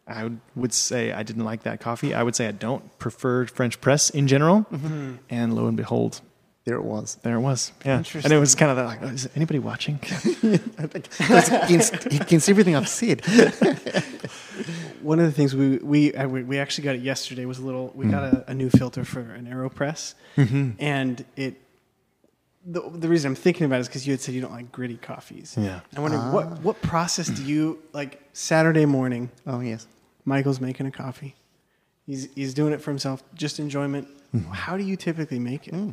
[0.08, 2.14] I would say I didn't like that coffee.
[2.14, 4.66] I would say I don't prefer French press in general.
[4.72, 5.16] Mm-hmm.
[5.30, 6.22] And lo and behold,
[6.66, 7.16] there it was.
[7.22, 7.72] there it was.
[7.86, 8.04] Yeah.
[8.16, 10.00] And it was kind of that like, oh, is anybody watching?
[10.02, 13.24] Goes against, against everything I've said.
[15.02, 17.64] One of the things we we uh, we we actually got it yesterday was a
[17.64, 17.92] little.
[17.94, 18.48] We got mm.
[18.48, 20.72] a, a new filter for an Aeropress, mm-hmm.
[20.80, 21.62] and it.
[22.68, 24.72] The, the reason I'm thinking about it is because you had said you don't like
[24.72, 25.56] gritty coffees.
[25.56, 25.82] Yeah.
[25.96, 26.58] I wonder what ah.
[26.64, 29.30] what process do you like Saturday morning?
[29.46, 29.86] Oh, yes.
[30.26, 31.36] Michael's making a coffee.
[32.06, 34.08] He's he's doing it for himself, just enjoyment.
[34.32, 34.40] Hmm.
[34.52, 35.92] How do you typically make it, hmm.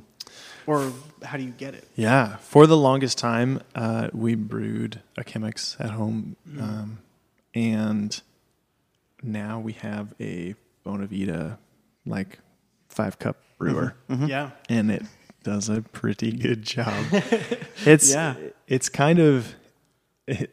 [0.67, 0.93] or
[1.23, 1.89] how do you get it?
[1.95, 2.37] Yeah.
[2.39, 6.37] For the longest time, uh, we brewed a Chemex at home.
[6.51, 6.61] Hmm.
[6.63, 6.99] Um,
[7.55, 8.23] and
[9.23, 11.59] now we have a Bonavita,
[12.05, 12.39] like
[12.89, 13.95] five cup brewer.
[14.09, 14.15] Mm-hmm.
[14.23, 14.31] Mm-hmm.
[14.31, 15.03] Yeah, and it
[15.45, 17.05] does a pretty good job.
[17.87, 18.35] it's Yeah.
[18.67, 19.55] it's kind of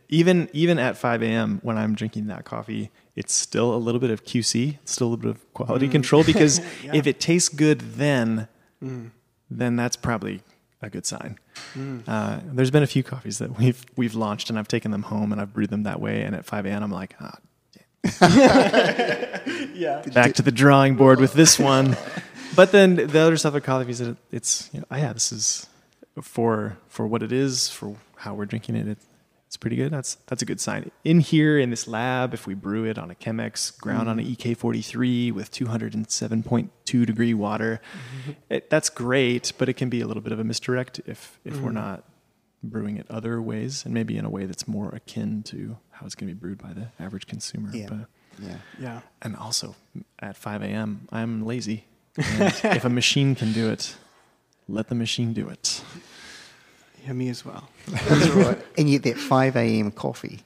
[0.09, 1.59] even even at 5 a.m.
[1.63, 5.21] when I'm drinking that coffee, it's still a little bit of QC, still a little
[5.21, 6.95] bit of quality control because Yeah.
[6.95, 8.47] if it tastes good then,
[8.81, 10.41] then that's probably
[10.81, 11.37] a good sign.
[12.07, 15.33] Uh, there's been a few coffees that we've we've launched and I've taken them home
[15.33, 16.81] and I've brewed them that way, and at 5 a.m.
[16.83, 17.37] I'm like, ah,
[19.73, 20.01] yeah.
[20.13, 21.97] back to the drawing board with this one.
[22.55, 25.67] But then the other stuff at coffees, it, it's you know, oh yeah, this is
[26.21, 28.87] for for what it is, for how we're drinking it.
[28.87, 28.97] It,
[29.49, 29.91] it's pretty good.
[29.91, 30.91] That's that's a good sign.
[31.03, 34.25] In here in this lab, if we brew it on a Chemex ground on an
[34.25, 34.51] mm-hmm.
[34.51, 37.81] EK43 with 207.2 degree water,
[38.21, 38.31] mm-hmm.
[38.51, 39.51] it, that's great.
[39.57, 41.81] But it can be a little bit of a misdirect if if we're mm.
[41.81, 42.03] not
[42.61, 46.13] brewing it other ways, and maybe in a way that's more akin to how it's
[46.13, 47.71] going to be brewed by the average consumer.
[47.73, 47.87] Yeah.
[47.89, 48.07] But,
[48.39, 48.57] Yeah.
[48.79, 49.01] Yeah.
[49.23, 49.75] and also
[50.19, 51.85] at 5 a.m., I'm lazy.
[52.17, 53.95] And if a machine can do it,
[54.67, 55.81] let the machine do it.
[57.05, 57.69] Yeah, me as well.
[58.77, 59.91] and yet that 5 a.m.
[59.91, 60.39] coffee,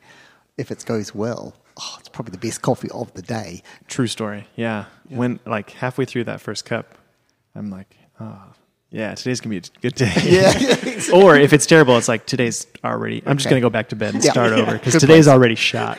[0.58, 3.63] if it goes well, oh, it's probably the best coffee of the day.
[3.88, 4.48] True story.
[4.56, 4.86] Yeah.
[5.10, 5.18] Yeah.
[5.18, 6.96] When like halfway through that first cup,
[7.56, 8.42] I'm like, oh,
[8.92, 10.13] yeah, today's gonna be a good day.
[10.24, 11.00] Yeah.
[11.13, 13.24] or if it's terrible, it's like today's already.
[13.26, 13.56] I'm just Okay.
[13.56, 14.32] gonna go back to bed and Yeah.
[14.32, 14.62] start Yeah.
[14.63, 15.28] over because today's place.
[15.28, 15.98] already shot.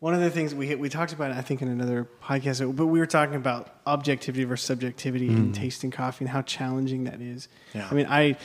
[0.00, 2.98] One of the things we we talked about, I think, in another podcast, but we
[2.98, 5.36] were talking about objectivity versus subjectivity mm.
[5.36, 7.48] in tasting coffee and how challenging that is.
[7.74, 7.86] Yeah.
[7.90, 8.38] I mean, I,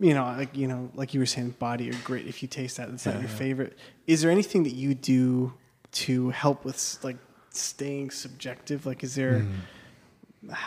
[0.00, 2.26] you know, like you know, like you were saying, body or grit.
[2.26, 3.36] If you taste that, it's not Yeah, your yeah.
[3.36, 3.78] favorite.
[4.06, 5.52] Is there anything that you do
[5.92, 7.18] to help with like
[7.50, 8.86] staying subjective?
[8.86, 9.40] Like, is there?
[9.40, 9.54] Mm.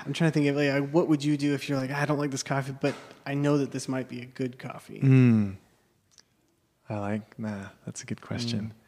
[0.06, 2.20] I'm trying to think of like, what would you do if you're like, I don't
[2.20, 2.94] like this coffee, but
[3.26, 5.00] I know that this might be a good coffee.
[5.00, 5.56] Mm.
[6.88, 7.40] I like.
[7.40, 8.74] Nah, that's a good question.
[8.74, 8.79] Mm.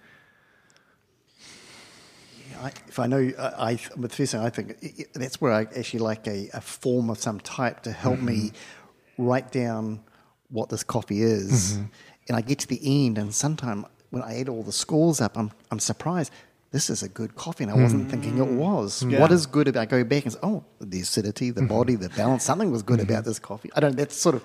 [2.62, 5.41] I, if I know, I, I but the first thing I think i- i- that's
[5.41, 9.26] where I actually like a, a form of some type to help me mm-hmm.
[9.26, 10.04] write down
[10.50, 11.84] what this coffee is, mm-hmm.
[12.28, 15.38] and I get to the end, and sometimes when I add all the scores up,
[15.38, 16.32] I'm I'm surprised.
[16.71, 18.12] This is a good coffee, and I wasn't mm-hmm.
[18.12, 19.04] thinking it was.
[19.04, 19.19] Yeah.
[19.19, 19.82] What is good about?
[19.82, 22.45] I go back and say, oh, the acidity, the body, the balance.
[22.45, 23.69] Something was good about this coffee.
[23.76, 23.97] I don't.
[23.97, 24.43] That's sort of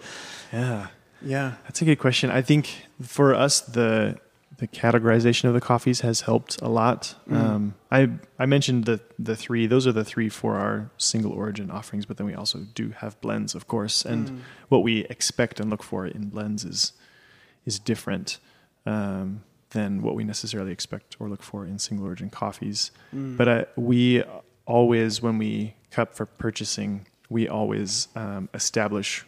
[0.53, 0.89] Yeah.
[1.23, 1.53] Yeah.
[1.65, 2.31] That's a good question.
[2.31, 4.19] I think for us, the
[4.59, 7.15] the categorization of the coffees has helped a lot.
[7.31, 11.71] Um, I I mentioned the the three; those are the three for our single origin
[11.71, 12.07] offerings.
[12.07, 15.83] But then we also do have blends, of course, and what we expect and look
[15.83, 16.93] for in blends is
[17.67, 18.39] is different
[18.87, 22.91] um, than what we necessarily expect or look for in single origin coffees.
[23.37, 24.23] But uh, we
[24.67, 29.25] always, when we cup for purchasing, we always um, establish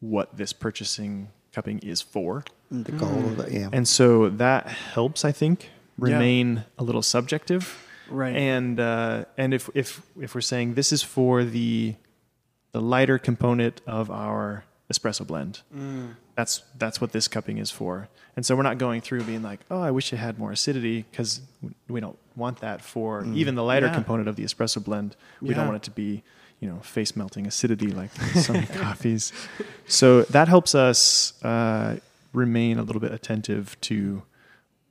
[0.00, 2.44] what this purchasing cupping is for.
[2.70, 3.52] The goal of it.
[3.52, 3.68] Yeah.
[3.72, 7.86] And so that helps, I think, remain a little subjective.
[8.08, 8.34] Right.
[8.34, 11.94] And uh, and if if if we're saying this is for the
[12.72, 15.60] the lighter component of our espresso blend,
[16.34, 18.08] that's that's what this cupping is for.
[18.36, 21.04] And so we're not going through being like, oh, I wish it had more acidity
[21.10, 21.40] because
[21.88, 23.94] we don't want that for even the lighter Yeah.
[23.94, 25.16] component of the espresso blend.
[25.42, 25.56] We Yeah.
[25.56, 26.22] don't want it to be
[26.60, 29.32] you know face melting acidity like some coffees.
[29.86, 31.96] So that helps us uh,
[32.32, 34.22] remain a little bit attentive to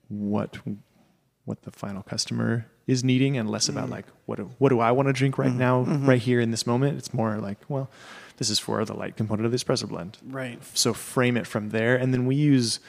[0.07, 0.57] what
[1.45, 3.91] what the final customer is needing and less about mm.
[3.91, 5.57] like what do, what do I want to drink right mm.
[5.57, 6.07] now mm-hmm.
[6.07, 6.97] right here in this moment?
[6.97, 7.89] It's more like well
[8.37, 10.17] this is for the light component of the espresso blend.
[10.25, 10.59] Right.
[10.73, 11.95] so frame it from there.
[11.95, 12.79] And then we use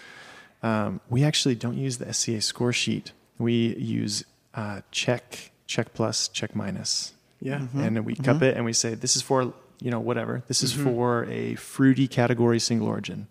[0.62, 3.12] um, we actually don't use the SCA score sheet.
[3.38, 7.12] We use uh, check check plus check minus.
[7.42, 7.60] Yeah.
[7.60, 7.80] Mm-hmm.
[7.80, 8.44] and then we cup mm-hmm.
[8.44, 10.42] it and we say this is for you know whatever.
[10.48, 13.28] This is for a fruity category single origin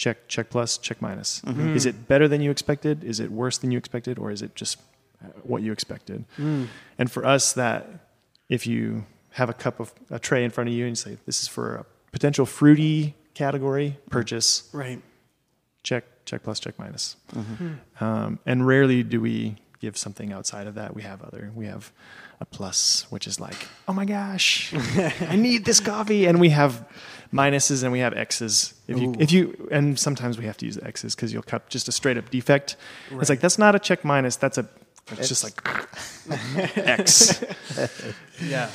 [0.00, 1.42] check check plus check minus.
[1.76, 3.04] Is it better than you expected?
[3.04, 4.18] Is it worse than you expected?
[4.18, 4.78] Or is it just
[5.22, 6.24] uh, what you expected?
[6.98, 7.82] And for us that
[8.48, 11.18] if you have a cup of a tray in front of you and you say
[11.26, 14.68] this is for a potential fruity category purchase.
[14.72, 15.00] Right.
[15.82, 17.16] check check plus check minus.
[18.00, 21.90] Um, and rarely do we give something outside of that we have other we have
[22.40, 24.72] a plus which is like oh my gosh
[25.28, 26.26] i need this coffee.
[26.26, 26.86] And we have
[27.32, 28.74] minuses and we have x's.
[28.88, 31.68] If you if you and sometimes we have to use the x's because you'll cup
[31.68, 32.76] just a straight up defect.
[33.12, 34.66] It's like that's not a check minus that's a
[35.12, 35.56] it's just like
[36.76, 37.44] x.
[38.42, 38.70] Yeah.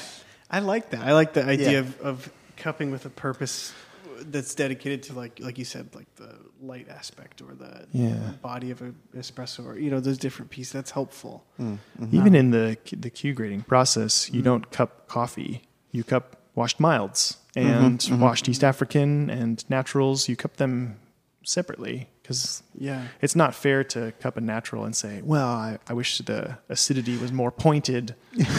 [0.50, 1.02] I like that.
[1.02, 1.80] I like the idea Yeah.
[1.80, 3.74] of, of cupping with a purpose
[4.22, 8.16] that's dedicated to like like you said, like the light aspect or the Yeah.
[8.42, 10.74] body of an espresso or you know, those different pieces.
[10.74, 11.46] That's helpful.
[11.60, 12.16] Mm, um, mm-hmm.
[12.16, 14.44] even in the the Q grading process, you mm-hmm.
[14.44, 15.64] don't cup coffee.
[15.92, 20.28] You cup washed milds mm-hmm, and washed East African and naturals.
[20.30, 21.00] You cup them
[21.44, 23.04] separately because Yeah.
[23.22, 27.18] it's not fair to cup a natural and say, "Well, I, I wish the acidity
[27.18, 28.16] was more pointed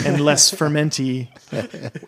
[0.07, 1.29] and less fermenty."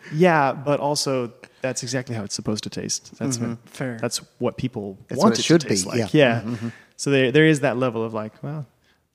[0.12, 3.18] yeah, but also that's exactly how it's supposed to taste.
[3.18, 3.98] That's what, Fair.
[4.00, 6.14] That's what people That's want what it it should to taste be, like.
[6.14, 6.42] yeah.
[6.44, 6.70] Yeah.
[6.96, 8.66] So there there is that level of like, well,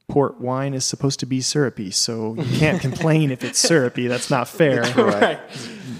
[0.10, 4.08] port wine is supposed to be syrupy, so you can't complain if it's syrupy.
[4.08, 4.82] That's not fair.
[4.98, 5.40] right.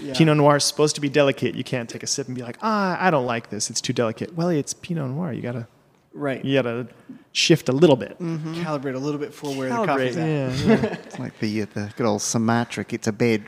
[0.02, 0.14] Yeah.
[0.16, 1.56] Pinot Noir is supposed to be delicate.
[1.56, 3.70] You can't take a sip and be like, ah, I don't like this.
[3.70, 4.36] It's too delicate.
[4.36, 5.32] Well, it's Pinot Noir.
[5.34, 5.68] You gotta
[6.14, 6.44] Right.
[6.46, 6.88] you gotta
[7.32, 8.20] shift a little bit.
[8.20, 10.28] Calibrate a little bit for where the Calibrate, coffee's at.
[10.28, 10.94] yeah, yeah.
[11.06, 12.86] It's like the, uh, the good old Sumatra.
[12.90, 13.44] It's a bad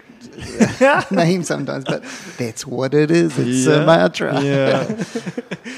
[1.11, 2.03] name sometimes, but
[2.37, 3.37] that's what it is.
[3.37, 3.75] It's Yeah.
[3.75, 4.41] Sumatra.
[4.41, 5.03] yeah.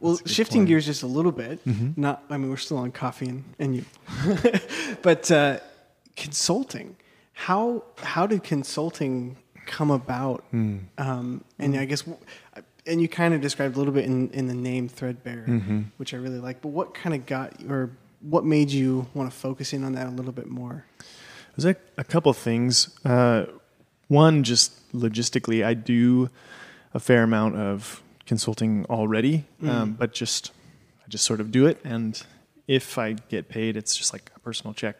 [0.00, 0.68] Well, That's a shifting point.
[0.68, 1.60] gears just a little bit.
[1.96, 3.84] Not, I mean, we're still on coffee and, and you,
[5.02, 5.58] but uh,
[6.14, 6.94] consulting.
[7.32, 10.44] How how did consulting come about?
[10.52, 10.78] Hmm.
[10.98, 12.18] Um, and I guess, w-
[12.88, 15.80] and you kind of described a little bit in, in the name Threadbare, Mm-hmm.
[15.98, 16.60] which I really like.
[16.62, 20.06] But what kind of got or what made you want to focus in on that
[20.06, 20.84] a little bit more?
[21.56, 22.98] There's a, a couple things.
[23.04, 23.46] Uh,
[24.08, 26.30] one, just logistically, I do
[26.94, 30.52] a fair amount of consulting already, um, but just
[31.04, 32.20] I just sort of do it, and
[32.66, 34.96] if I get paid, it's just like a personal check.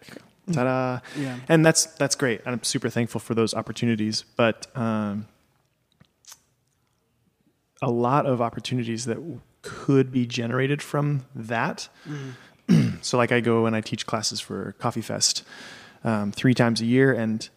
[0.53, 1.01] Ta-da!
[1.17, 1.37] Yeah.
[1.49, 2.41] And that's that's great.
[2.47, 5.27] I'm super thankful for those opportunities, but um,
[7.83, 9.19] a lot of opportunities that
[9.63, 11.89] could be generated from that.
[13.03, 15.45] so, like, I go and I teach classes for Coffee Fest
[16.05, 17.49] um, three times a year, and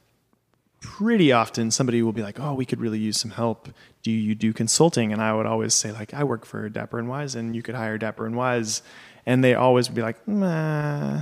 [0.80, 3.70] pretty often somebody will be like, "Oh, we could really use some help.
[4.04, 7.08] Do you do consulting?" And I would always say, like, "I work for Dapper and
[7.10, 8.82] Wise, and you could hire Dapper and Wise,"
[9.26, 11.22] and they always would be like, "Nah."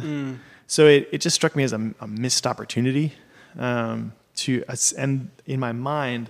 [0.67, 3.13] So it, it just struck me as a, a missed opportunity
[3.57, 4.63] um, to,
[4.97, 6.29] and in my mind,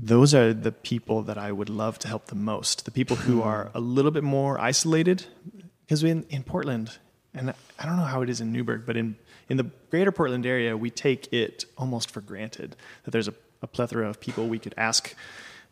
[0.00, 2.84] those are the people that I would love to help the most.
[2.84, 3.48] The people who hmm.
[3.48, 5.26] are a little bit more isolated,
[5.84, 6.98] because in in Portland,
[7.34, 9.16] and I don't know how it is in Newberg, but in
[9.48, 13.66] in the greater Portland area, we take it almost for granted that there's a, a
[13.66, 15.14] plethora of people we could ask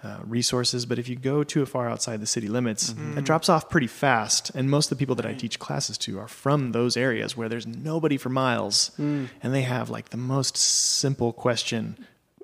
[0.03, 0.87] uh, resources.
[0.87, 3.19] But if you go too far outside the city limits, mm-hmm.
[3.19, 4.51] it drops off pretty fast.
[4.55, 7.49] And most of the people that I teach classes to are from those areas where
[7.49, 9.27] there's nobody for miles, hmm.
[9.43, 11.97] and they have like the most simple question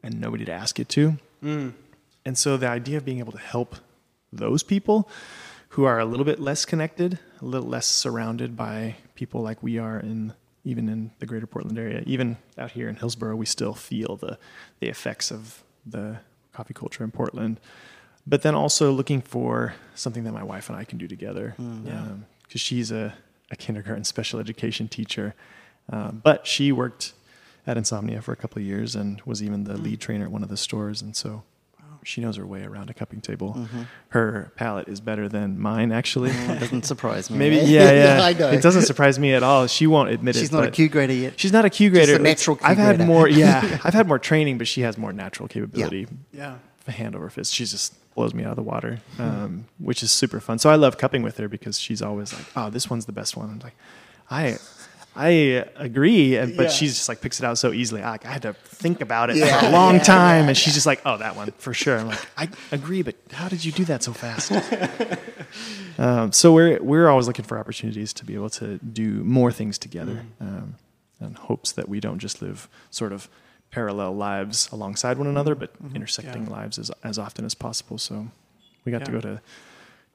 [0.02, 1.18] and nobody to ask it to.
[1.42, 1.74] Mm.
[2.24, 3.76] And so the idea of being able to help
[4.32, 5.08] those people
[5.70, 9.78] who are a little bit less connected, a little less surrounded by people like we
[9.78, 13.74] are in even in the greater Portland area, even out here in Hillsboro, we still
[13.74, 14.38] feel the
[14.80, 16.18] the effects of the
[16.52, 17.58] coffee culture in Portland.
[18.26, 21.82] But then also looking for something that my wife and I can do together, mm,
[21.82, 23.14] because um, she's a,
[23.50, 25.34] a kindergarten special education teacher,
[25.90, 27.14] um, but she worked
[27.66, 30.42] at Insomnia for a couple of years and was even the lead trainer at one
[30.42, 31.42] of the stores, and so
[32.04, 33.68] she knows her way around a cupping table.
[34.08, 36.30] Her palate is better than mine, actually.
[36.30, 37.38] That doesn't surprise me.
[37.38, 37.66] Maybe, eh?
[37.66, 38.24] yeah, yeah.
[38.24, 38.50] I know.
[38.50, 39.66] It doesn't surprise me at all.
[39.66, 40.40] She won't admit it.
[40.40, 41.38] She's not a Q grader yet.
[41.38, 42.06] She's not a Q grader.
[42.06, 43.28] She's a natural Q I've had more.
[43.28, 46.08] Yeah, I've had more training, but she has more natural capability.
[46.32, 46.58] Yeah.
[46.88, 47.54] Hand over fist.
[47.54, 50.58] She just blows me out of the water, um, which is super fun.
[50.58, 53.36] So I love cupping with her because she's always like, "Oh, this one's the best
[53.36, 53.76] one." I'm like,
[54.28, 54.58] I.
[55.14, 56.68] I agree, and- but Yeah.
[56.70, 58.02] she's just like picks it out so easily.
[58.02, 60.56] I, like, I had to think about it Yeah, for a long yeah, time, and
[60.56, 63.62] she's just like, "Oh, that one for sure." I'm like, "I agree, but how did
[63.64, 64.50] you do that so fast?"
[65.98, 69.78] um, so we're we're always looking for opportunities to be able to do more things
[69.78, 70.76] together, um,
[71.20, 73.28] and hopes that we don't just live sort of
[73.70, 76.52] parallel lives alongside one another, but intersecting Yeah.
[76.56, 77.98] lives as as often as possible.
[77.98, 78.28] So
[78.84, 79.40] we got to go to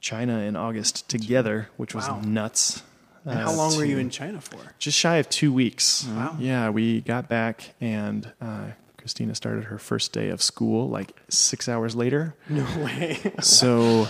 [0.01, 2.21] China in August together, which was Wow.
[2.23, 2.81] nuts.
[3.27, 4.57] And Uh, how long were you in China for?
[4.79, 6.05] just shy of two weeks.
[6.07, 6.35] Wow.
[6.39, 11.67] Yeah, we got back and uh, Christina started her first day of school like six
[11.69, 12.35] hours later.
[12.49, 13.19] No way.
[13.41, 14.07] So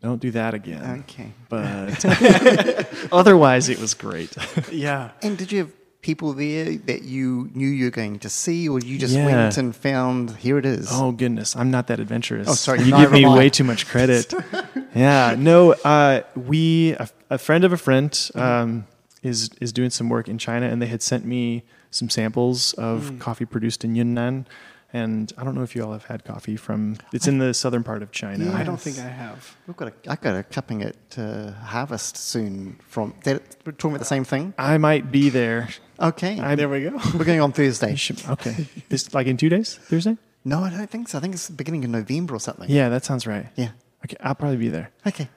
[0.00, 1.04] don't do that again.
[1.08, 1.32] Okay.
[1.48, 2.04] But
[3.12, 4.32] otherwise, it was great.
[4.72, 5.10] yeah.
[5.22, 8.80] And did you have people there that you knew you were going to see, or
[8.80, 9.24] you just Yeah.
[9.26, 10.88] went and found here it is?
[10.90, 12.48] Oh goodness, I'm not that adventurous.
[12.48, 13.36] Oh, sorry, you give me I.
[13.36, 14.32] way too much credit.
[14.94, 18.86] yeah, no, uh, we a, a friend of a friend um,
[19.22, 23.12] is is doing some work in China, and they had sent me some samples of
[23.18, 24.46] coffee produced in Yunnan.
[24.92, 26.96] And I don't know if you all have had coffee from.
[27.12, 28.46] It's in the southern part of China.
[28.46, 28.56] Yeah.
[28.56, 29.56] I don't think I have.
[29.66, 32.78] We've got a, I've got a cupping at uh, Harvest soon.
[32.88, 34.52] From that, we're talking about the same thing.
[34.58, 35.68] I might be there.
[36.00, 36.98] Okay, I- There we go.
[37.16, 37.94] we're going on Thursday.
[37.94, 40.16] Should- okay, this like in two days, Thursday.
[40.44, 41.18] No, I don't think so.
[41.18, 42.68] I think it's the beginning of November or something.
[42.68, 43.46] Yeah, that sounds right.
[43.56, 43.70] Yeah.
[44.04, 44.90] Okay, I'll probably be there.
[45.06, 45.28] Okay.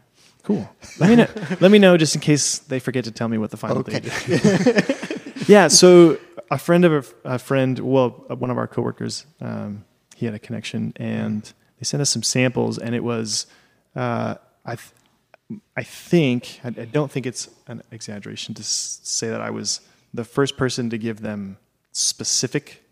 [0.43, 0.67] Cool.
[0.99, 1.27] Let me know.
[1.61, 3.99] let me know just in case they forget to tell me what the final Okay.
[3.99, 4.29] date.
[4.29, 5.47] is.
[5.47, 5.67] yeah.
[5.69, 6.17] So
[6.51, 9.83] a friend of a, a friend, well, uh, one of our coworkers, um,
[10.15, 11.41] he had a connection, and
[11.79, 13.47] they sent us some samples, and it was,
[13.95, 19.29] uh, I, th- I think, I, I don't think it's an exaggeration to s- say
[19.29, 19.81] that I was
[20.13, 21.57] the first person to give them
[21.91, 22.83] specific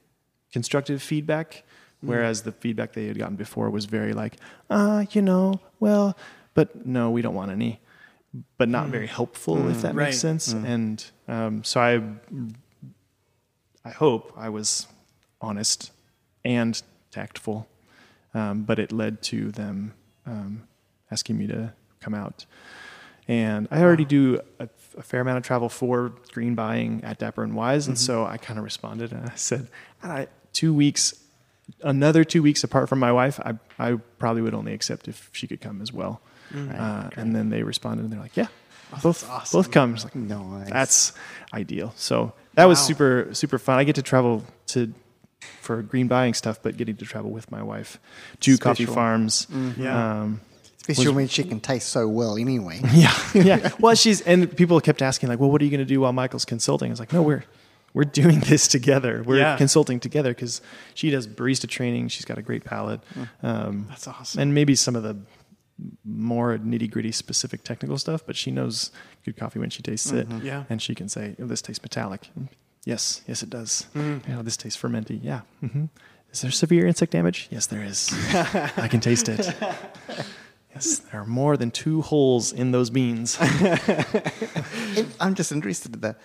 [0.51, 1.63] constructive feedback,
[2.01, 4.37] whereas the feedback they had gotten before was very like,
[4.69, 6.17] uh, you know, well,
[6.53, 7.79] but no, we don't want any,
[8.57, 10.05] but not very helpful, if that Right.
[10.05, 10.51] makes sense.
[10.53, 12.01] And um, so I,
[13.85, 14.87] I hope I was
[15.41, 15.91] honest
[16.45, 16.81] and
[17.11, 17.67] tactful,
[18.33, 19.93] um, but it led to them
[20.25, 20.63] um,
[21.09, 22.45] asking me to come out.
[23.27, 27.43] And I already do a, a fair amount of travel for green buying at Dapper
[27.43, 29.67] and Wise, and so I kind of responded and I said,
[30.03, 31.13] I, two weeks,
[31.83, 35.47] another two weeks apart from my wife, I, I probably would only accept if she
[35.47, 36.21] could come as well.
[36.53, 38.47] uh, and then they responded and they're like, yeah,
[39.01, 39.57] both awesome.
[39.57, 39.93] both come.
[39.93, 40.69] It's like, Nice.
[40.69, 41.13] that's
[41.53, 41.93] ideal.
[41.95, 43.79] So that was super super fun.
[43.79, 44.93] I get to travel to
[45.59, 47.99] for green buying stuff, but getting to travel with my wife
[48.41, 48.93] to coffee Special.
[48.95, 49.47] farms.
[49.77, 50.21] Yeah.
[50.21, 50.41] Um,
[50.89, 52.81] Especially when she can taste so well anyway.
[52.93, 53.69] yeah, yeah.
[53.79, 56.11] Well, she's and people kept asking like, "Well, what are you going to do while
[56.11, 57.43] Michael's consulting?" It's like, no, we're
[57.93, 59.21] we're doing this together.
[59.25, 59.57] We're Yeah.
[59.57, 60.59] consulting together because
[60.95, 62.07] she does barista training.
[62.07, 62.99] She's got a great palate.
[63.43, 64.41] Um, That's awesome.
[64.41, 65.17] and maybe some of the
[66.05, 68.91] more nitty gritty specific technical stuff, but she knows
[69.25, 70.27] good coffee when she tastes it.
[70.43, 70.63] Yeah.
[70.69, 72.29] and she can say, oh, "This tastes metallic."
[72.85, 73.87] Yes, yes, it does.
[73.95, 74.29] Mm-hmm.
[74.31, 75.19] You know, this tastes fermenty.
[75.21, 75.41] Yeah.
[75.59, 75.85] hmm
[76.31, 77.47] Is there severe insect damage?
[77.51, 78.09] Yes, there is.
[78.77, 79.53] I can taste it.
[80.73, 83.37] Yes, there are more than two holes in those beans.
[85.19, 86.17] I'm just interested in that.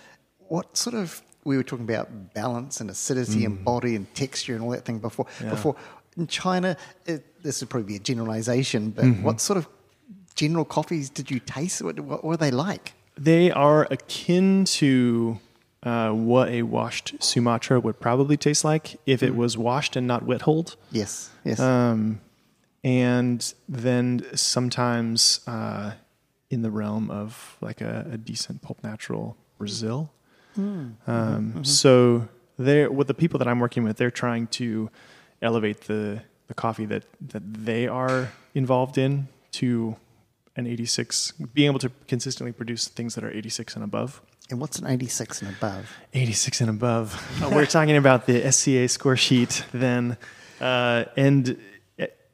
[0.47, 4.63] What sort of we were talking about balance and acidity and body and texture and
[4.63, 5.25] all that thing before.
[5.43, 5.49] Yeah.
[5.49, 5.75] Before
[6.15, 9.65] in China, it, this would probably be a generalization, but what sort of
[10.35, 11.81] general coffees did you taste?
[11.81, 12.93] What, what were they like?
[13.17, 15.39] They are akin to
[15.83, 20.21] uh, what a washed Sumatra would probably taste like if it was washed and not
[20.23, 20.75] wet hulled.
[20.91, 21.59] Yes, yes.
[21.59, 22.19] Um,
[22.83, 25.93] and then sometimes uh,
[26.49, 30.11] in the realm of like a, a decent pulp natural Brazil.
[30.57, 32.27] Um, So
[32.57, 34.89] they're with the people that I'm working with, they're trying to
[35.41, 39.95] elevate the the coffee that that they are involved in to
[40.55, 44.21] an 86, being able to consistently produce things that are 86 and above.
[44.49, 45.91] and what's an 86 and above?
[46.13, 47.13] 86 and above.
[47.43, 50.17] Uh, we're talking about the SCA score sheet then.
[50.59, 51.57] Uh, and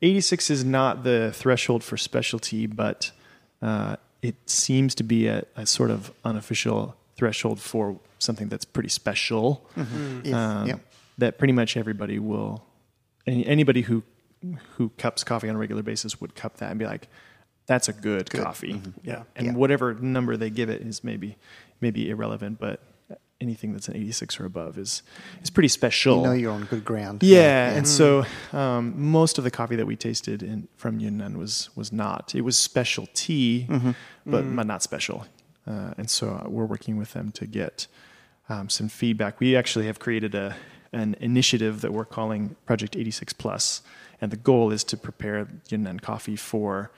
[0.02, 3.12] 86 is not the threshold for specialty, but
[3.62, 8.90] uh, it seems to be a, a sort of unofficial threshold for something that's pretty
[8.90, 9.66] special.
[10.24, 10.80] Yes, Um, yep.
[11.20, 12.64] That pretty much everybody will,
[13.28, 14.04] any, anybody who
[14.76, 17.08] who cups coffee on a regular basis would cup that and be like,
[17.66, 19.24] "That's a good, coffee." Yeah.
[19.36, 19.54] and Yeah.
[19.54, 21.38] whatever number they give it is maybe
[21.82, 22.82] maybe irrelevant, but
[23.42, 25.04] anything that's an 86 or above is
[25.42, 26.18] is pretty special.
[26.18, 27.24] You know you're on good ground.
[27.24, 31.70] yeah, and so um, most of the coffee that we tasted in, from Yunnan was
[31.76, 32.34] was not.
[32.36, 33.68] It was specialty,
[34.26, 35.26] but but not special.
[35.66, 37.88] Uh, and so we're working with them to get
[38.50, 39.40] um, some feedback.
[39.40, 40.56] We actually have created a
[40.94, 43.82] an initiative that we're calling Project 86 Plus,
[44.22, 46.92] and the goal is to prepare Yunnan coffee for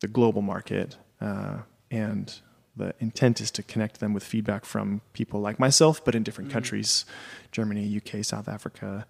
[0.00, 0.96] the global market.
[1.20, 1.58] Uh,
[1.90, 2.40] and
[2.76, 6.50] the intent is to connect them with feedback from people like myself, but in different
[6.50, 7.04] countries
[7.52, 9.06] Germany, UK, South Africa,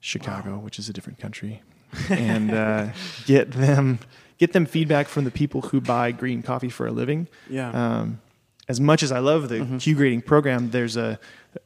[0.00, 1.62] Chicago, which is a different country.
[2.08, 2.88] and uh,
[3.26, 3.98] get them
[4.38, 7.28] get them feedback from the people who buy green coffee for a living.
[7.50, 7.70] Yeah.
[7.70, 8.20] Um,
[8.68, 9.78] as much as I love the mm-hmm.
[9.78, 11.18] Q grading program, there's a,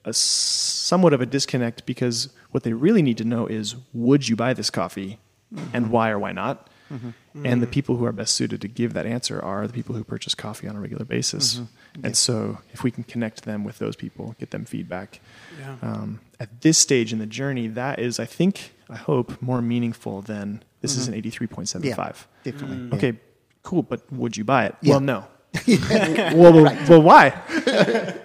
[0.05, 4.37] a somewhat of a disconnect because what they really need to know is would you
[4.37, 5.19] buy this coffee
[5.51, 5.91] and mm-hmm.
[5.91, 6.71] why or why not?
[6.93, 7.45] Mm-hmm.
[7.45, 10.05] And the people who are best suited to give that answer are the people who
[10.05, 11.61] purchase coffee on a regular basis.
[12.03, 15.21] And so if we can connect them with those people, get them feedback.
[15.59, 15.77] Yeah.
[15.83, 20.23] Um, at this stage in the journey, that is, I think, I hope, more meaningful
[20.23, 21.85] than this is an 83.75.
[21.85, 22.13] Yeah,
[22.45, 22.97] definitely.
[22.97, 23.19] Okay,
[23.63, 24.77] cool, but would you buy it?
[24.85, 25.27] Well, no.
[26.35, 27.33] well, well, well, why?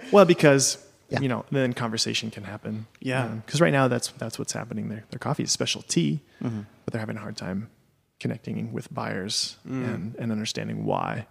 [0.11, 0.77] well, because
[1.09, 1.19] Yeah.
[1.21, 2.87] you know, then conversation can happen.
[2.99, 3.27] Yeah.
[3.45, 4.89] Because right now, that's that's what's happening.
[4.89, 6.61] Their their coffee is specialty, Mm-hmm.
[6.85, 7.69] but they're having a hard time
[8.19, 11.25] connecting with buyers and, and understanding why.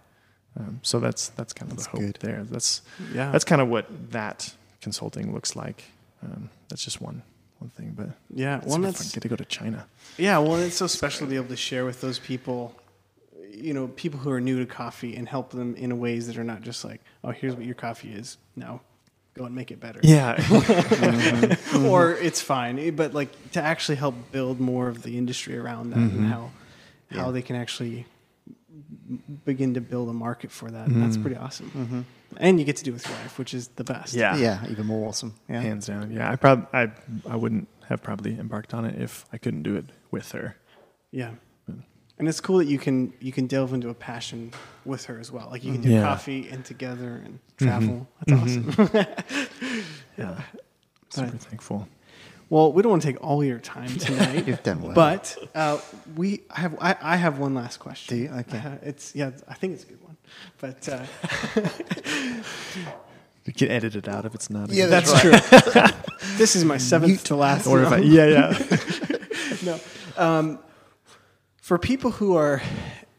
[0.59, 2.17] Um, so that's that's kind of the hope good.
[2.21, 2.43] there.
[2.43, 2.81] That's
[3.13, 3.31] Yeah.
[3.31, 5.83] that's kind of what that consulting looks like.
[6.23, 7.23] Um, that's just one
[7.59, 9.11] one thing, but Yeah, one that's- fun.
[9.13, 9.85] get to go to China.
[10.17, 12.75] Yeah, well, it's so special to be able to share with those people,
[13.53, 16.43] you know, people who are new to coffee and help them in ways that are
[16.43, 18.37] not just like, oh, here's what your coffee is.
[18.55, 18.81] No,
[19.35, 19.99] go and make it better.
[20.03, 21.45] Yeah, mm-hmm.
[21.45, 21.85] Mm-hmm.
[21.85, 25.91] Or it's fine, eh, but like to actually help build more of the industry around
[25.91, 26.25] that and mm-hmm.
[26.27, 26.51] how
[27.11, 27.31] how Yeah.
[27.31, 28.05] they can actually
[29.45, 30.87] begin to build a market for that.
[30.89, 32.05] That's pretty awesome.
[32.37, 34.13] And you get to do it with your wife, which is the best.
[34.13, 35.33] yeah, Yeah, even more awesome.
[35.49, 35.59] Yeah.
[35.59, 36.11] hands down.
[36.11, 36.91] Yeah, I prob I
[37.29, 40.55] I wouldn't have probably embarked on it if I couldn't do it with her.
[41.11, 41.31] Yeah.
[42.21, 44.51] And it's cool that you can you can delve into a passion
[44.85, 45.47] with her as well.
[45.49, 46.03] Like you can do Yeah.
[46.03, 48.07] coffee and together and travel.
[48.27, 48.89] That's awesome.
[50.19, 50.39] Yeah,
[51.09, 51.87] super thankful.
[52.51, 54.45] Well, we don't want to take all your time tonight.
[54.47, 54.93] You've done well.
[54.93, 55.79] But uh,
[56.15, 58.15] we I have I, I have one last question.
[58.17, 58.29] Do you?
[58.41, 58.59] Okay.
[58.59, 60.17] Uh, it's yeah, I think it's a good one.
[60.59, 61.05] But uh,
[63.45, 64.69] You can edit it out if it's not.
[64.69, 65.31] Yeah, good- that's true.
[66.37, 67.65] this is my seventh to last.
[67.65, 69.17] Or if I, yeah, yeah.
[69.63, 69.79] no.
[70.17, 70.59] Um,
[71.71, 72.61] for people who are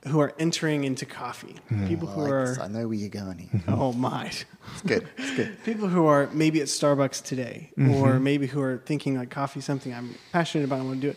[0.09, 1.57] who are entering into coffee,
[1.89, 2.59] people I who like are this.
[2.59, 3.63] I know where you're going here.
[3.69, 5.09] oh my, It's good.
[5.17, 5.65] It's good.
[5.65, 9.65] people who are maybe at Starbucks today, or maybe who are thinking like coffee is
[9.65, 11.17] something I'm passionate about, I want to do it.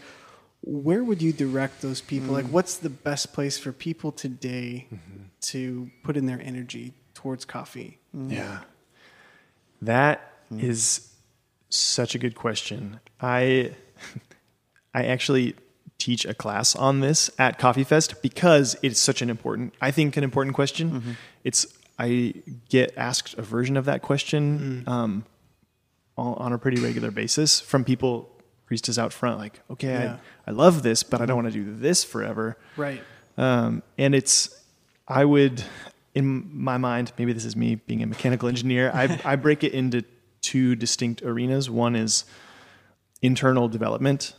[0.61, 2.29] where would you direct those people?
[2.29, 2.37] Mm.
[2.39, 5.23] Like, what's the best place for people today Mm-hmm.
[5.51, 7.97] to put in their energy towards coffee?
[8.13, 8.59] Yeah.
[9.81, 11.11] that is Hmm.
[11.69, 13.01] such a good question.
[13.19, 13.71] I
[14.93, 15.55] I actually
[16.05, 20.15] teach a class on this at Coffee Fest because it's such an important I think
[20.17, 20.91] an important question.
[20.91, 21.11] Mm-hmm.
[21.43, 21.65] It's
[21.97, 22.33] I
[22.69, 25.25] get asked a version of that question um,
[26.15, 28.29] on, on a pretty regular basis from people
[28.69, 30.17] baristas out front like, okay, Yeah.
[30.45, 32.57] I, I love this, but I don't want to do this forever.
[32.77, 33.01] Right.
[33.37, 34.63] Um, and it's,
[35.07, 35.63] I would,
[36.13, 39.73] in my mind, maybe this is me being a mechanical engineer, I, I break it
[39.73, 40.03] into
[40.41, 41.69] two distinct arenas.
[41.69, 42.25] One is
[43.21, 44.35] internal development,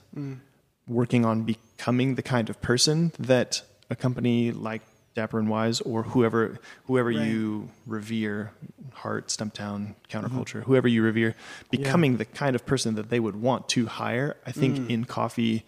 [0.89, 4.83] working on becoming the kind of person that a company like
[5.15, 7.27] Dapper and Wise or whoever whoever Right.
[7.27, 8.53] you revere,
[8.93, 10.71] Heart, Stumptown, Counterculture, mm-hmm.
[10.71, 11.35] whoever you revere,
[11.71, 14.37] becoming the kind of person that they would want to hire.
[14.47, 14.91] I think mm.
[14.91, 15.65] in coffee,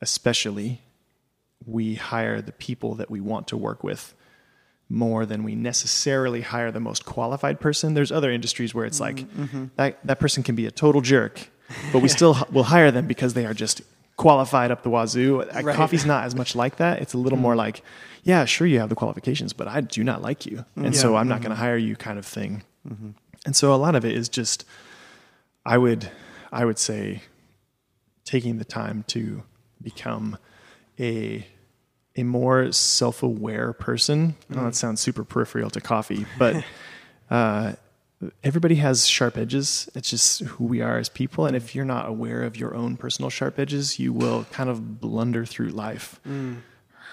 [0.00, 0.80] especially,
[1.66, 4.14] we hire the people that we want to work with
[4.88, 7.92] more than we necessarily hire the most qualified person.
[7.92, 9.66] There's other industries where it's like mm-hmm.
[9.76, 11.50] that that person can be a total jerk,
[11.92, 13.82] but we still will hire them because they are just
[14.18, 15.40] qualified up the wazoo.
[15.40, 15.74] Uh, Right.
[15.74, 17.00] Coffee's not as much like that.
[17.00, 17.58] It's a little more mm.
[17.58, 17.82] like,
[18.24, 20.84] yeah, sure you have the qualifications, but I do not like you, mm.
[20.84, 21.44] and so I'm not mm-hmm.
[21.44, 22.62] going to hire you, kind of thing.
[22.86, 23.10] Mm-hmm.
[23.46, 24.66] And so a lot of it is just,
[25.64, 26.10] I would,
[26.52, 27.22] I would say,
[28.24, 29.42] taking the time to
[29.80, 30.36] become
[31.00, 31.46] a
[32.16, 34.34] a more self-aware person.
[34.50, 34.74] I know that mm.
[34.74, 36.64] sounds super peripheral to coffee, but
[37.30, 37.74] uh,
[38.42, 39.88] everybody has sharp edges.
[39.94, 42.96] It's just who we are as people, and if you're not aware of your own
[42.96, 46.20] personal sharp edges, you will kind of blunder through life,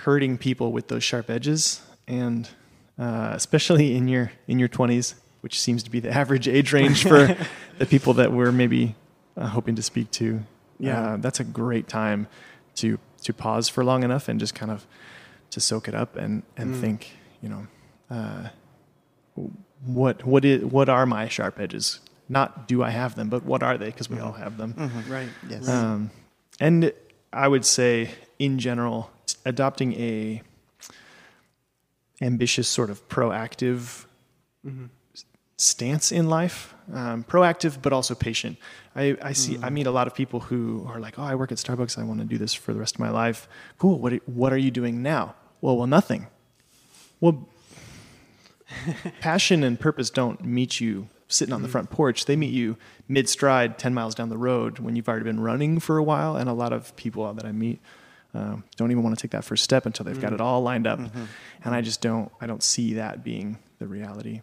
[0.03, 2.49] hurting people with those sharp edges, and
[2.97, 7.03] uh, especially in your in your 20s, which seems to be the average age range
[7.03, 7.37] for
[7.77, 8.95] the people that we're maybe
[9.37, 10.41] uh, hoping to speak to.
[10.79, 11.13] Yeah.
[11.13, 12.27] Uh, that's a great time
[12.75, 14.85] to to pause for long enough and just kind of
[15.51, 17.67] to soak it up and and think, you know,
[18.09, 18.49] uh,
[19.85, 21.99] what what is what are my sharp edges?
[22.29, 23.87] Not do I have them, but what are they?
[23.87, 24.73] Because we all have them.
[25.09, 25.29] Right.
[25.49, 25.67] Yes.
[25.69, 26.09] Um,
[26.59, 26.91] and
[27.31, 28.09] I would say,
[28.39, 29.11] in general,
[29.45, 30.41] adopting a
[32.21, 34.05] ambitious sort of proactive
[35.13, 35.25] s-
[35.57, 38.57] stance in life, um, proactive but also patient.
[38.95, 39.57] I, I see.
[39.61, 41.97] I meet a lot of people who are like, "Oh, I work at Starbucks.
[41.97, 43.47] I want to do this for the rest of my life."
[43.77, 43.99] Cool.
[43.99, 45.35] What What are you doing now?
[45.61, 46.27] Well, well, nothing.
[47.19, 47.47] Well,
[49.21, 52.25] passion and purpose don't meet you sitting on the front porch.
[52.25, 55.79] They meet you mid stride, 10 miles down the road when you've already been running
[55.79, 56.35] for a while.
[56.35, 57.79] And a lot of people that I meet
[58.33, 60.43] um, don't even want to take that first step until they've got it mm.
[60.43, 60.99] all lined up.
[60.99, 61.23] Mm-hmm.
[61.63, 64.41] And I just don't, I don't see that being the reality.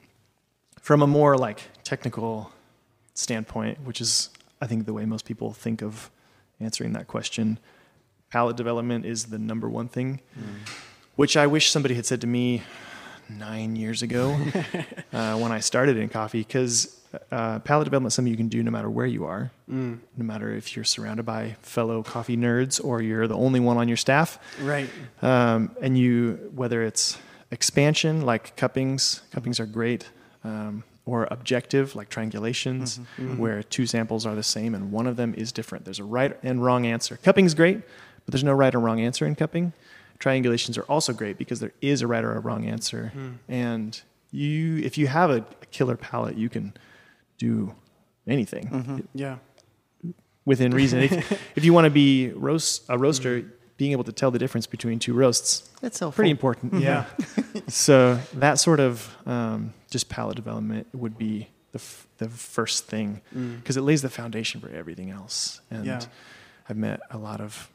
[0.80, 2.50] From a more like technical
[3.14, 6.10] standpoint, which is, I think, the way most people think of
[6.58, 7.58] answering that question,
[8.30, 10.68] palate development is the number one thing, mm.
[11.16, 12.62] which I wish somebody had said to me
[13.38, 14.30] nine years ago
[15.12, 16.98] uh, when I started in coffee, because
[17.30, 20.52] uh, palate development is something you can do no matter where you are, no matter
[20.54, 24.38] if you're surrounded by fellow coffee nerds or you're the only one on your staff.
[24.60, 24.88] Right.
[25.20, 27.18] Um, and you, whether it's
[27.50, 30.08] expansion like cuppings, cuppings are great,
[30.44, 33.00] um, or objective like triangulations,
[33.36, 35.84] where two samples are the same and one of them is different.
[35.84, 37.18] There's a right and wrong answer.
[37.22, 37.76] Cupping's great,
[38.24, 39.72] but there's no right or wrong answer in cupping.
[40.22, 43.30] Triangulations are also great because there is a right or a wrong answer, hmm.
[43.48, 44.00] and
[44.30, 46.72] you, if you have a, a killer palate, you can
[47.38, 47.74] do
[48.26, 48.98] anything mm-hmm.
[49.14, 49.38] Yeah.
[50.44, 51.00] within reason.
[51.00, 53.50] if, if you want to be roast a roaster, mm-hmm.
[53.76, 56.16] being able to tell the difference between two roasts, That's helpful.
[56.16, 56.72] pretty important.
[56.72, 56.82] Mm-hmm.
[56.82, 57.06] Yeah.
[57.68, 63.22] So that sort of um, just palate development would be the f- the first thing
[63.34, 63.58] mm.
[63.60, 65.60] because it lays the foundation for everything else.
[65.70, 66.00] And Yeah.
[66.68, 67.70] I've met a lot of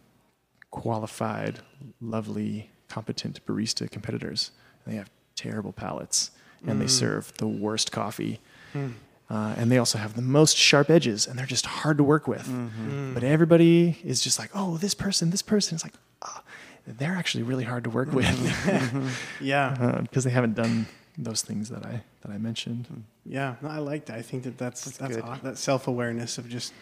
[0.72, 1.60] qualified,
[2.02, 4.52] lovely, competent barista competitors.
[4.86, 6.32] And they have terrible palates,
[6.66, 6.90] and they mm.
[6.90, 8.40] serve the worst coffee.
[8.74, 8.90] Hmm.
[9.30, 12.28] Uh, and they also have the most sharp edges, and they're just hard to work
[12.28, 12.44] with.
[12.44, 12.90] Mm-hmm.
[12.90, 13.14] Hmm.
[13.14, 15.76] But everybody is just like, oh, this person, this person.
[15.76, 16.42] It's like, ah,
[16.88, 19.10] they're actually really hard to work with mm-hmm.
[19.46, 19.76] Yeah.
[19.80, 20.88] Uh, because they haven't done
[21.18, 22.88] those things that I that I mentioned.
[22.88, 23.00] Hmm.
[23.26, 23.56] Yeah.
[23.62, 24.18] No, I like that.
[24.18, 25.24] I think that that's that's, good.
[25.24, 26.74] aw- that self awareness of just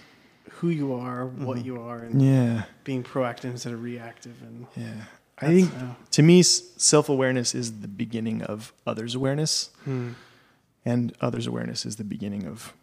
[0.51, 1.65] who you are, what mm-hmm.
[1.65, 4.35] you are, and Yeah, being proactive instead of reactive.
[4.41, 5.03] And yeah.
[5.39, 5.71] I think
[6.11, 10.11] to me, self awareness is the beginning of others' awareness, Hmm.
[10.85, 12.73] and others' awareness is the beginning of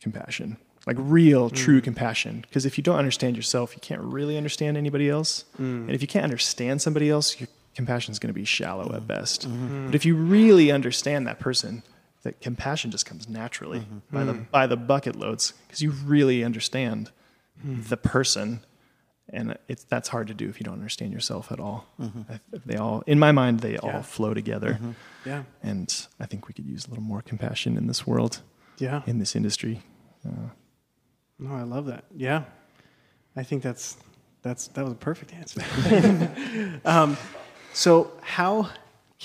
[0.00, 0.56] compassion,
[0.86, 1.54] like real, hmm.
[1.54, 2.40] true compassion.
[2.42, 5.82] Because if you don't understand yourself, you can't really understand anybody else, hmm.
[5.82, 9.02] and if you can't understand somebody else, your compassion is going to be shallow at
[9.02, 9.06] hmm.
[9.06, 9.46] best.
[9.86, 11.82] But if you really understand that person,
[12.22, 13.98] that compassion just comes naturally mm-hmm.
[14.12, 14.50] by the mm.
[14.50, 17.10] by the bucket loads because you really understand
[17.64, 17.82] mm-hmm.
[17.88, 18.64] the person
[19.32, 21.86] and it's that's hard to do if you don't understand yourself at all.
[22.00, 22.32] Mm-hmm.
[22.32, 23.80] I- They all, in my mind, they Yeah.
[23.82, 24.78] all flow together,
[25.24, 25.44] Yeah.
[25.62, 28.42] and I think we could use a little more compassion in this world,
[28.78, 29.02] Yeah.
[29.06, 29.82] in this industry.
[30.26, 30.50] Uh,
[31.38, 32.04] no, I love that.
[32.14, 32.44] Yeah.
[33.36, 33.96] I think that's
[34.42, 35.62] that's that was a perfect answer.
[36.84, 37.16] um,
[37.72, 38.70] so how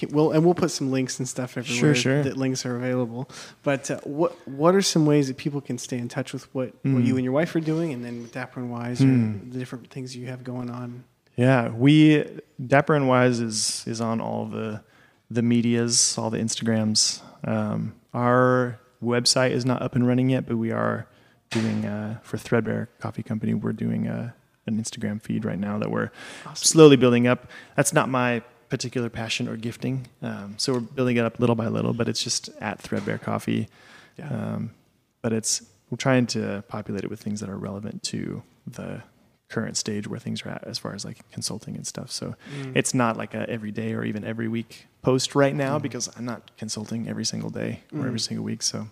[0.09, 2.23] well, and we'll put some links and stuff everywhere sure.
[2.23, 3.29] that links are available.
[3.63, 6.73] But uh, what what are some ways that people can stay in touch with what,
[6.83, 9.57] what you and your wife are doing, and then with Dapper and Wise, or the
[9.57, 11.05] different things you have going on?
[11.35, 12.25] Yeah, we
[12.65, 14.81] Dapper and Wise is is on all the
[15.29, 17.21] the medias, all the Instagrams.
[17.43, 21.07] Um, our website is not up and running yet, but we are
[21.49, 23.53] doing uh, for Threadbare Coffee Company.
[23.53, 24.33] We're doing a,
[24.65, 26.11] an Instagram feed right now that we're
[26.53, 27.49] slowly building up.
[27.75, 28.41] That's not my
[28.75, 31.93] particular passion or gifting, um, so we're building it up little by little.
[31.93, 33.69] But it's just at Threadbare Coffee.
[34.17, 34.29] Yeah.
[34.29, 34.71] Um,
[35.21, 39.01] but it's we're trying to populate it with things that are relevant to the
[39.47, 42.11] current stage where things are at as far as like consulting and stuff.
[42.11, 42.35] So
[42.73, 46.25] it's not like a every day or even every week post right now because I'm
[46.25, 48.61] not consulting every single day or every single week.
[48.61, 48.87] So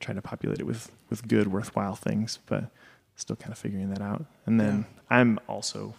[0.00, 2.70] trying to populate it with with good, worthwhile things, but
[3.16, 4.24] still kind of figuring that out.
[4.46, 5.94] And then I'm also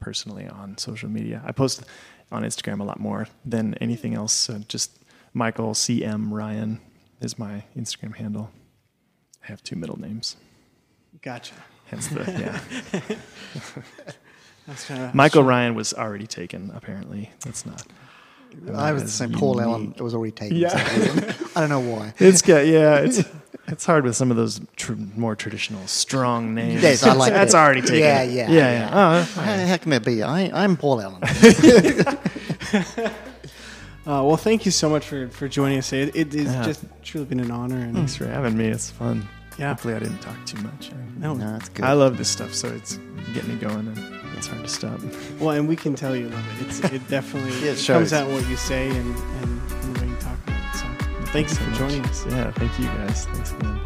[0.00, 1.42] personally on social media.
[1.44, 1.84] I post
[2.30, 4.32] on Instagram a lot more than anything else.
[4.32, 4.98] So just
[5.32, 6.80] Michael CM Ryan
[7.20, 8.50] is my Instagram handle.
[9.42, 10.36] I have two middle names.
[11.22, 11.54] Gotcha.
[11.86, 12.60] Hence the yeah.
[14.66, 16.70] That's kind of Michael Ryan was already taken.
[16.74, 17.86] Apparently, that's not.
[18.74, 19.32] I was the same.
[19.32, 19.94] Paul Allen.
[19.96, 20.58] It was already taken.
[20.58, 21.34] Yeah.
[21.56, 22.12] I don't know why.
[22.18, 22.98] It's got yeah.
[22.98, 23.22] It's
[23.68, 26.82] it's hard with some of those tr- more traditional strong names.
[26.82, 27.64] Yes, I like that's that.
[27.64, 27.98] already taken.
[27.98, 28.90] Yeah, yeah, yeah, yeah.
[28.92, 30.22] Oh, How the heck can it be?
[30.22, 31.22] I, I'm Paul Allen.
[34.06, 35.92] Uh, well, thank you so much for, for joining us.
[35.92, 36.64] It, it has Yeah.
[36.64, 38.66] just truly been an honor, and thanks for having me.
[38.68, 39.28] It's fun.
[39.58, 39.68] Yeah.
[39.68, 40.90] Hopefully, I didn't talk too much.
[40.92, 41.84] I, no, no, that's good.
[41.84, 42.98] I love this stuff, so it's
[43.34, 43.98] getting me going, and
[44.38, 44.98] it's hard to stop.
[45.38, 46.66] well, and we can tell you love it.
[46.68, 47.96] It's it definitely Yeah, it it shows.
[47.96, 50.07] comes out in what you say and, and, and the way
[51.28, 51.78] So, thanks so for much.
[51.78, 52.26] joining us.
[52.26, 53.26] Yeah, thank you guys.
[53.26, 53.80] Thanks again.